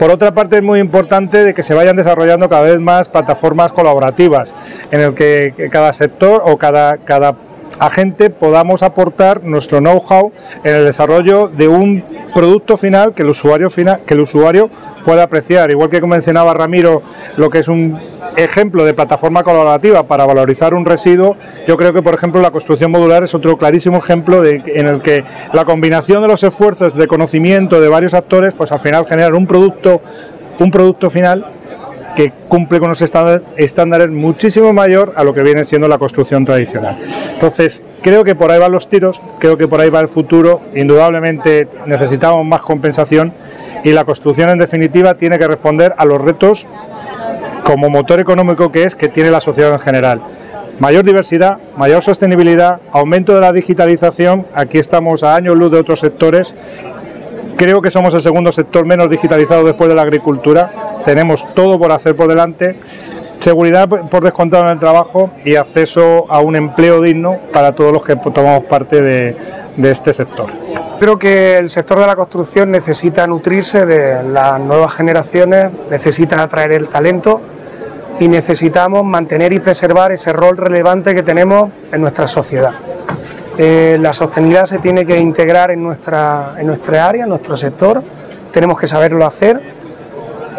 Por 0.00 0.10
otra 0.10 0.32
parte 0.32 0.56
es 0.56 0.62
muy 0.62 0.80
importante 0.80 1.44
de 1.44 1.52
que 1.52 1.62
se 1.62 1.74
vayan 1.74 1.94
desarrollando 1.94 2.48
cada 2.48 2.62
vez 2.62 2.80
más 2.80 3.10
plataformas 3.10 3.70
colaborativas 3.70 4.54
en 4.90 5.02
el 5.02 5.14
que 5.14 5.68
cada 5.70 5.92
sector 5.92 6.42
o 6.46 6.56
cada, 6.56 6.96
cada 6.96 7.36
agente 7.78 8.30
podamos 8.30 8.82
aportar 8.82 9.44
nuestro 9.44 9.80
know-how 9.80 10.32
en 10.64 10.74
el 10.74 10.84
desarrollo 10.86 11.48
de 11.48 11.68
un 11.68 12.02
producto 12.32 12.78
final 12.78 13.12
que 13.12 13.24
el 13.24 13.28
usuario 13.28 13.68
final 13.68 14.00
que 14.06 14.14
el 14.14 14.20
usuario 14.20 14.70
pueda 15.04 15.24
apreciar. 15.24 15.70
Igual 15.70 15.90
que 15.90 16.00
mencionaba 16.00 16.54
Ramiro 16.54 17.02
lo 17.36 17.50
que 17.50 17.58
es 17.58 17.68
un 17.68 18.00
ejemplo 18.36 18.84
de 18.84 18.94
plataforma 18.94 19.42
colaborativa 19.42 20.04
para 20.04 20.26
valorizar 20.26 20.74
un 20.74 20.84
residuo 20.84 21.36
yo 21.66 21.76
creo 21.76 21.92
que 21.92 22.02
por 22.02 22.14
ejemplo 22.14 22.40
la 22.40 22.50
construcción 22.50 22.90
modular 22.90 23.22
es 23.22 23.34
otro 23.34 23.56
clarísimo 23.56 23.98
ejemplo 23.98 24.44
en 24.44 24.86
el 24.86 25.02
que 25.02 25.24
la 25.52 25.64
combinación 25.64 26.22
de 26.22 26.28
los 26.28 26.42
esfuerzos 26.42 26.94
de 26.94 27.06
conocimiento 27.06 27.80
de 27.80 27.88
varios 27.88 28.14
actores 28.14 28.54
pues 28.54 28.72
al 28.72 28.78
final 28.78 29.06
generar 29.06 29.34
un 29.34 29.46
producto 29.46 30.00
un 30.58 30.70
producto 30.70 31.10
final 31.10 31.46
que 32.14 32.32
cumple 32.48 32.80
con 32.80 32.88
los 32.88 33.00
estándares 33.02 34.10
muchísimo 34.10 34.72
mayor 34.72 35.12
a 35.16 35.24
lo 35.24 35.32
que 35.32 35.42
viene 35.42 35.64
siendo 35.64 35.88
la 35.88 35.98
construcción 35.98 36.44
tradicional. 36.44 36.98
Entonces, 37.32 37.82
creo 38.02 38.24
que 38.24 38.34
por 38.34 38.50
ahí 38.50 38.58
van 38.58 38.72
los 38.72 38.88
tiros, 38.88 39.20
creo 39.38 39.56
que 39.56 39.68
por 39.68 39.80
ahí 39.80 39.90
va 39.90 40.00
el 40.00 40.08
futuro, 40.08 40.60
indudablemente 40.74 41.68
necesitamos 41.86 42.44
más 42.44 42.62
compensación 42.62 43.32
y 43.84 43.92
la 43.92 44.04
construcción 44.04 44.50
en 44.50 44.58
definitiva 44.58 45.14
tiene 45.14 45.38
que 45.38 45.46
responder 45.46 45.94
a 45.96 46.04
los 46.04 46.20
retos 46.20 46.66
como 47.64 47.90
motor 47.90 48.20
económico 48.20 48.70
que 48.70 48.84
es 48.84 48.94
que 48.94 49.08
tiene 49.08 49.30
la 49.30 49.40
sociedad 49.40 49.72
en 49.72 49.78
general. 49.78 50.20
Mayor 50.78 51.04
diversidad, 51.04 51.58
mayor 51.76 52.02
sostenibilidad, 52.02 52.80
aumento 52.90 53.34
de 53.34 53.40
la 53.40 53.52
digitalización, 53.52 54.46
aquí 54.54 54.78
estamos 54.78 55.22
a 55.22 55.34
años 55.34 55.56
luz 55.56 55.70
de 55.70 55.78
otros 55.78 56.00
sectores 56.00 56.54
Creo 57.60 57.82
que 57.82 57.90
somos 57.90 58.14
el 58.14 58.22
segundo 58.22 58.52
sector 58.52 58.86
menos 58.86 59.10
digitalizado 59.10 59.64
después 59.64 59.90
de 59.90 59.94
la 59.94 60.00
agricultura. 60.00 60.72
Tenemos 61.04 61.44
todo 61.52 61.78
por 61.78 61.92
hacer 61.92 62.16
por 62.16 62.26
delante. 62.26 62.76
Seguridad 63.38 63.86
por 63.86 64.24
descontado 64.24 64.64
en 64.64 64.70
el 64.70 64.78
trabajo 64.78 65.30
y 65.44 65.56
acceso 65.56 66.24
a 66.30 66.40
un 66.40 66.56
empleo 66.56 67.02
digno 67.02 67.38
para 67.52 67.74
todos 67.74 67.92
los 67.92 68.02
que 68.02 68.16
tomamos 68.16 68.64
parte 68.64 69.02
de, 69.02 69.36
este 69.88 70.12
sector. 70.12 70.50
Creo 70.98 71.18
que 71.18 71.56
el 71.56 71.70
sector 71.70 71.98
de 71.98 72.06
la 72.06 72.16
construcción 72.16 72.70
necesita 72.70 73.26
nutrirse 73.26 73.86
de 73.86 74.22
las 74.22 74.60
nuevas 74.60 74.92
generaciones, 74.92 75.70
necesita 75.90 76.42
atraer 76.42 76.72
el 76.72 76.88
talento 76.88 77.40
y 78.18 78.28
necesitamos 78.28 79.02
mantener 79.04 79.54
y 79.54 79.60
preservar 79.60 80.12
ese 80.12 80.32
rol 80.32 80.58
relevante 80.58 81.14
que 81.14 81.22
tenemos 81.22 81.70
en 81.90 82.02
nuestra 82.02 82.28
sociedad. 82.28 82.72
Eh, 83.56 83.98
la 84.00 84.12
sostenibilidad 84.12 84.66
se 84.66 84.78
tiene 84.78 85.06
que 85.06 85.18
integrar 85.18 85.70
en 85.70 85.82
nuestra, 85.82 86.54
en 86.58 86.66
nuestra 86.66 87.08
área, 87.08 87.22
en 87.22 87.30
nuestro 87.30 87.56
sector, 87.56 88.02
tenemos 88.52 88.78
que 88.78 88.86
saberlo 88.86 89.24
hacer. 89.24 89.60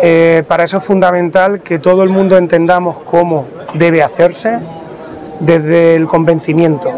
Eh, 0.01 0.43
para 0.47 0.63
eso 0.63 0.77
es 0.77 0.83
fundamental 0.83 1.61
que 1.61 1.77
todo 1.77 2.01
el 2.01 2.09
mundo 2.09 2.37
entendamos 2.37 2.97
cómo 3.05 3.45
debe 3.75 4.01
hacerse 4.01 4.57
desde 5.39 5.95
el 5.95 6.07
convencimiento. 6.07 6.91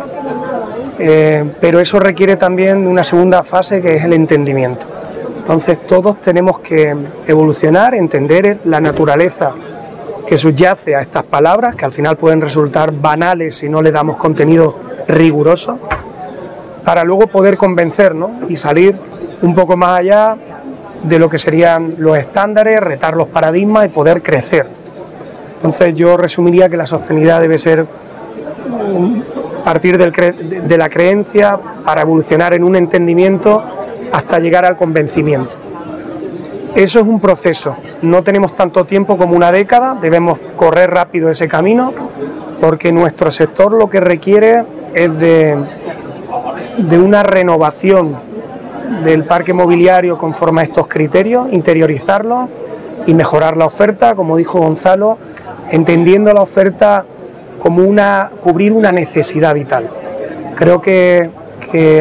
Eh, 1.06 1.44
pero 1.60 1.82
eso 1.82 2.00
requiere 2.00 2.38
también 2.38 2.88
una 2.88 3.04
segunda 3.04 3.44
fase 3.44 3.82
que 3.82 3.98
es 3.98 4.06
el 4.06 4.14
entendimiento. 4.14 4.86
Entonces 5.38 5.86
todos 5.86 6.22
tenemos 6.22 6.60
que 6.60 6.96
evolucionar, 7.28 7.94
entender 7.94 8.60
la 8.64 8.80
naturaleza 8.80 9.52
que 10.26 10.38
subyace 10.38 10.96
a 10.96 11.02
estas 11.02 11.24
palabras, 11.24 11.76
que 11.76 11.84
al 11.84 11.92
final 11.92 12.16
pueden 12.16 12.40
resultar 12.40 12.94
banales 12.94 13.56
si 13.56 13.68
no 13.68 13.82
le 13.82 13.92
damos 13.92 14.16
contenido 14.16 14.80
riguroso 15.10 15.78
para 16.86 17.04
luego 17.04 17.28
poder 17.28 17.58
convencer 17.58 18.16
y 18.48 18.56
salir 18.56 18.98
un 19.42 19.54
poco 19.54 19.76
más 19.76 20.00
allá 20.00 20.38
de 21.04 21.20
lo 21.20 21.28
que 21.28 21.38
serían 21.38 21.96
los 21.98 22.18
estándares, 22.18 22.80
retar 22.80 23.18
los 23.18 23.28
paradigmas 23.28 23.88
y 23.88 23.90
poder 23.90 24.22
crecer. 24.22 24.68
Entonces 25.58 25.96
yo 25.96 26.16
resumiría 26.16 26.70
que 26.70 26.78
la 26.78 26.88
sostenibilidad 26.88 27.42
debe 27.42 27.58
ser 27.58 27.86
partir 29.64 29.98
de 29.98 30.78
la 30.78 30.90
creencia 30.90 31.60
para 31.86 32.02
evolucionar 32.02 32.54
en 32.54 32.64
un 32.64 32.76
entendimiento 32.76 33.64
hasta 34.12 34.40
llegar 34.40 34.66
al 34.66 34.78
convencimiento. 34.78 35.58
Eso 36.76 37.00
es 37.00 37.06
un 37.06 37.20
proceso, 37.20 37.76
no 38.02 38.24
tenemos 38.24 38.56
tanto 38.56 38.84
tiempo 38.84 39.16
como 39.16 39.36
una 39.36 39.52
década, 39.52 39.96
debemos 40.02 40.40
correr 40.56 40.90
rápido 40.90 41.30
ese 41.30 41.48
camino 41.48 41.94
porque 42.60 42.92
nuestro 42.92 43.30
sector 43.30 43.74
lo 43.74 43.90
que 43.90 44.00
requiere 44.00 44.64
es 44.96 45.20
de, 45.20 45.56
de 46.78 46.98
una 46.98 47.22
renovación 47.22 48.16
del 49.04 49.24
parque 49.24 49.54
mobiliario 49.54 50.18
conforme 50.18 50.62
a 50.62 50.64
estos 50.64 50.88
criterios, 50.88 51.48
interiorizarlo 51.52 52.50
y 53.06 53.14
mejorar 53.14 53.56
la 53.56 53.66
oferta, 53.66 54.16
como 54.16 54.38
dijo 54.38 54.60
Gonzalo, 54.60 55.18
entendiendo 55.70 56.34
la 56.34 56.42
oferta 56.42 57.06
como 57.64 57.82
una 57.82 58.30
cubrir 58.42 58.74
una 58.74 58.92
necesidad 58.92 59.54
vital. 59.54 59.90
Creo 60.54 60.82
que, 60.82 61.30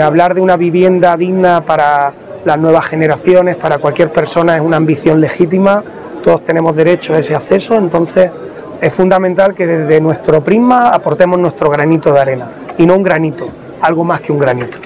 hablar 0.03 0.35
de 0.35 0.41
una 0.41 0.57
vivienda 0.57 1.17
digna 1.17 1.61
para 1.61 2.13
las 2.45 2.59
nuevas 2.59 2.85
generaciones, 2.87 3.55
para 3.55 3.79
cualquier 3.79 4.11
persona, 4.11 4.57
es 4.57 4.61
una 4.61 4.77
ambición 4.77 5.21
legítima, 5.21 5.85
todos 6.21 6.43
tenemos 6.43 6.75
derecho 6.75 7.15
a 7.15 7.21
ese 7.21 7.37
acceso, 7.37 7.77
entonces 7.77 8.29
es 8.81 8.93
fundamental 8.93 9.55
que 9.55 9.65
desde 9.65 10.01
nuestro 10.01 10.43
prisma 10.43 10.89
aportemos 10.89 11.39
nuestro 11.39 11.71
granito 11.71 12.13
de 12.13 12.21
arena 12.21 12.49
y 12.77 12.85
no 12.85 12.97
un 12.97 13.05
granito, 13.05 13.47
algo 13.81 14.03
más 14.03 14.21
que 14.21 14.33
un 14.33 14.41
granito. 14.41 14.79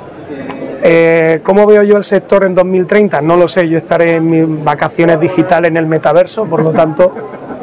Eh, 0.83 1.41
¿Cómo 1.43 1.67
veo 1.67 1.83
yo 1.85 1.97
el 1.97 2.05
sector 2.05 2.45
en 2.45 2.55
2030? 2.55 3.23
No 3.23 3.37
lo 3.39 3.49
sé, 3.49 3.67
yo 3.67 3.79
estaré 3.79 4.17
en 4.17 4.29
mis 4.29 4.63
vacaciones 4.63 5.19
digitales 5.19 5.71
en 5.71 5.79
el 5.79 5.87
metaverso, 5.87 6.45
por 6.45 6.63
lo 6.63 6.73
tanto 6.73 7.13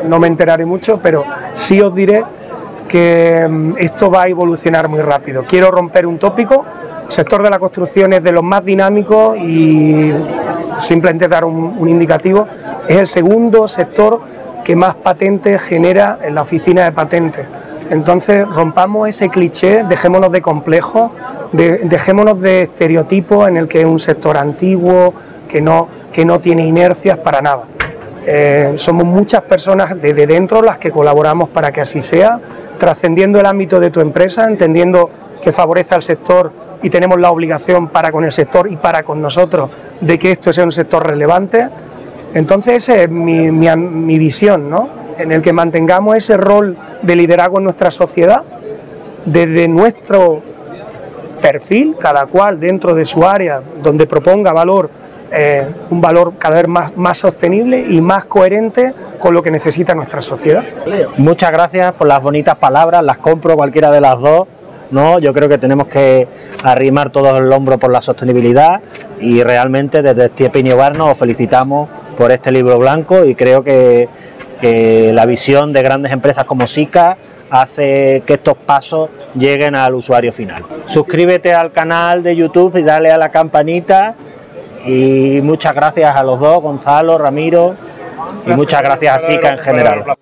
no 0.08 0.19
me 0.19 0.28
enteraré 0.28 0.65
mucho, 0.65 0.99
pero 1.02 1.23
sí 1.54 1.80
os 1.80 1.93
diré 1.93 2.23
que 2.93 3.47
mm, 3.49 3.73
esto 3.79 4.12
va 4.12 4.21
a 4.23 4.27
evolucionar 4.27 4.88
muy 4.88 5.01
rápido. 5.01 5.43
Quiero 5.47 5.71
romper 5.71 6.06
un 6.06 6.19
tópico, 6.19 6.63
el 7.08 7.12
sector 7.12 7.41
de 7.41 7.49
la 7.49 7.58
construcción 7.58 8.13
es 8.13 8.21
de 8.23 8.32
los 8.32 8.43
más 8.43 8.63
dinámicos 8.63 9.36
y 9.39 10.13
simplemente 10.79 11.27
dar 11.27 11.43
un, 11.43 11.75
un 11.79 11.89
indicativo, 11.89 12.47
es 12.88 12.97
el 12.97 13.08
segundo 13.08 13.67
sector 13.67 14.21
que 14.63 14.75
más 14.75 14.93
patentes 14.93 15.60
genera 15.63 16.19
en 16.23 16.36
la 16.36 16.43
oficina 16.43 16.84
de 16.84 16.91
patentes. 16.91 17.47
Entonces 17.89 18.47
rompamos 18.47 19.10
ese 19.10 19.29
cliché, 19.29 19.84
dejémonos 19.89 20.32
de 20.32 20.41
complejos, 20.43 21.10
de- 21.51 21.79
dejémonos 21.86 22.39
de 22.41 22.62
estereotipos 22.63 23.47
en 23.47 23.58
el 23.58 23.67
que 23.67 23.79
es 23.82 23.86
un 23.86 23.99
sector 23.99 24.38
antiguo, 24.38 25.15
que 25.47 25.62
no, 25.62 25.88
que 26.12 26.25
no 26.25 26.39
tiene 26.39 26.63
inercias 26.67 27.17
para 27.17 27.41
nada. 27.41 27.63
Eh, 28.25 28.75
somos 28.77 29.03
muchas 29.06 29.41
personas 29.41 29.99
desde 29.99 30.25
dentro 30.27 30.62
las 30.62 30.77
que 30.77 30.91
colaboramos 30.91 31.49
para 31.49 31.71
que 31.71 31.82
así 31.82 31.99
sea, 32.01 32.39
trascendiendo 32.77 33.39
el 33.39 33.45
ámbito 33.45 33.79
de 33.79 33.91
tu 33.91 33.99
empresa, 33.99 34.45
entendiendo 34.45 35.09
que 35.41 35.51
favorece 35.51 35.95
al 35.95 36.03
sector 36.03 36.51
y 36.81 36.89
tenemos 36.89 37.19
la 37.19 37.31
obligación 37.31 37.88
para 37.88 38.12
con 38.12 38.23
el 38.23 38.31
sector 38.31 38.71
y 38.71 38.77
para 38.77 39.03
con 39.03 39.21
nosotros 39.21 39.71
de 40.01 40.19
que 40.19 40.31
esto 40.31 40.51
sea 40.51 40.63
un 40.63 40.71
sector 40.71 41.05
relevante. 41.05 41.69
Entonces 42.33 42.83
esa 42.83 43.01
es 43.01 43.09
mi, 43.09 43.51
mi 43.51 43.67
mi 43.75 44.17
visión, 44.17 44.69
¿no? 44.69 45.03
en 45.17 45.31
el 45.31 45.41
que 45.41 45.53
mantengamos 45.53 46.17
ese 46.17 46.38
rol 46.38 46.77
de 47.01 47.15
liderazgo 47.15 47.57
en 47.57 47.65
nuestra 47.65 47.91
sociedad, 47.91 48.43
desde 49.25 49.67
nuestro 49.67 50.41
perfil, 51.41 51.95
cada 51.99 52.25
cual 52.25 52.59
dentro 52.59 52.93
de 52.93 53.05
su 53.05 53.25
área, 53.25 53.62
donde 53.81 54.05
proponga 54.05 54.53
valor, 54.53 54.89
eh, 55.36 55.65
un 55.89 56.00
valor 56.00 56.34
cada 56.38 56.58
vez 56.58 56.67
más, 56.67 56.96
más 56.96 57.17
sostenible 57.17 57.80
y 57.89 58.02
más 58.02 58.26
coherente 58.26 58.93
con 59.19 59.34
lo 59.34 59.41
que 59.41 59.50
necesita 59.50 59.96
nuestra 59.96 60.22
sociedad. 60.22 60.63
Muchas 61.17 61.52
gracias 61.52 61.91
por 61.93 62.08
las 62.08 62.22
bonitas 62.22 62.56
palabras, 62.58 63.04
las 63.04 63.17
compro 63.17 63.56
cualquiera 63.56 63.89
de 63.89 64.02
las 64.02 64.19
dos. 64.19 64.48
¿no? 64.91 65.17
Yo 65.17 65.34
creo 65.34 65.50
que 65.50 65.58
tenemos 65.58 65.88
que 65.88 66.28
arrimar 66.63 67.10
todos 67.10 67.39
el 67.39 67.52
hombro 67.52 67.80
por 67.80 67.91
la 67.91 68.00
sostenibilidad 68.00 68.82
y 69.19 69.41
realmente 69.41 70.04
desde 70.04 70.30
y 70.38 70.74
Bar 70.74 71.02
os 71.02 71.17
felicitamos 71.17 71.89
por 72.15 72.32
este 72.32 72.52
libro 72.52 72.78
blanco 72.78 73.26
y 73.26 73.34
creo 73.34 73.63
que, 73.63 74.08
que 74.62 75.12
la 75.12 75.26
visión 75.26 75.74
de 75.74 75.82
grandes 75.82 76.12
empresas 76.12 76.46
como 76.46 76.67
SICA 76.67 77.17
hace 77.50 78.22
que 78.26 78.34
estos 78.34 78.56
pasos 78.56 79.10
lleguen 79.36 79.76
al 79.76 79.96
usuario 79.96 80.32
final. 80.32 80.63
Suscríbete 80.88 81.54
al 81.54 81.72
canal 81.72 82.22
de 82.22 82.36
YouTube 82.36 82.78
y 82.78 82.84
dale 82.84 83.12
a 83.12 83.17
la 83.17 83.30
campanita 83.30 84.15
y 84.86 85.41
muchas 85.41 85.74
gracias 85.74 86.15
a 86.15 86.24
los 86.24 86.39
dos, 86.39 86.62
Gonzalo, 86.62 87.17
Ramiro 87.17 87.76
y 88.46 88.52
muchas 88.52 88.82
gracias 88.82 89.15
a 89.15 89.19
SICA 89.19 89.50
en 89.50 89.58
general. 89.60 90.17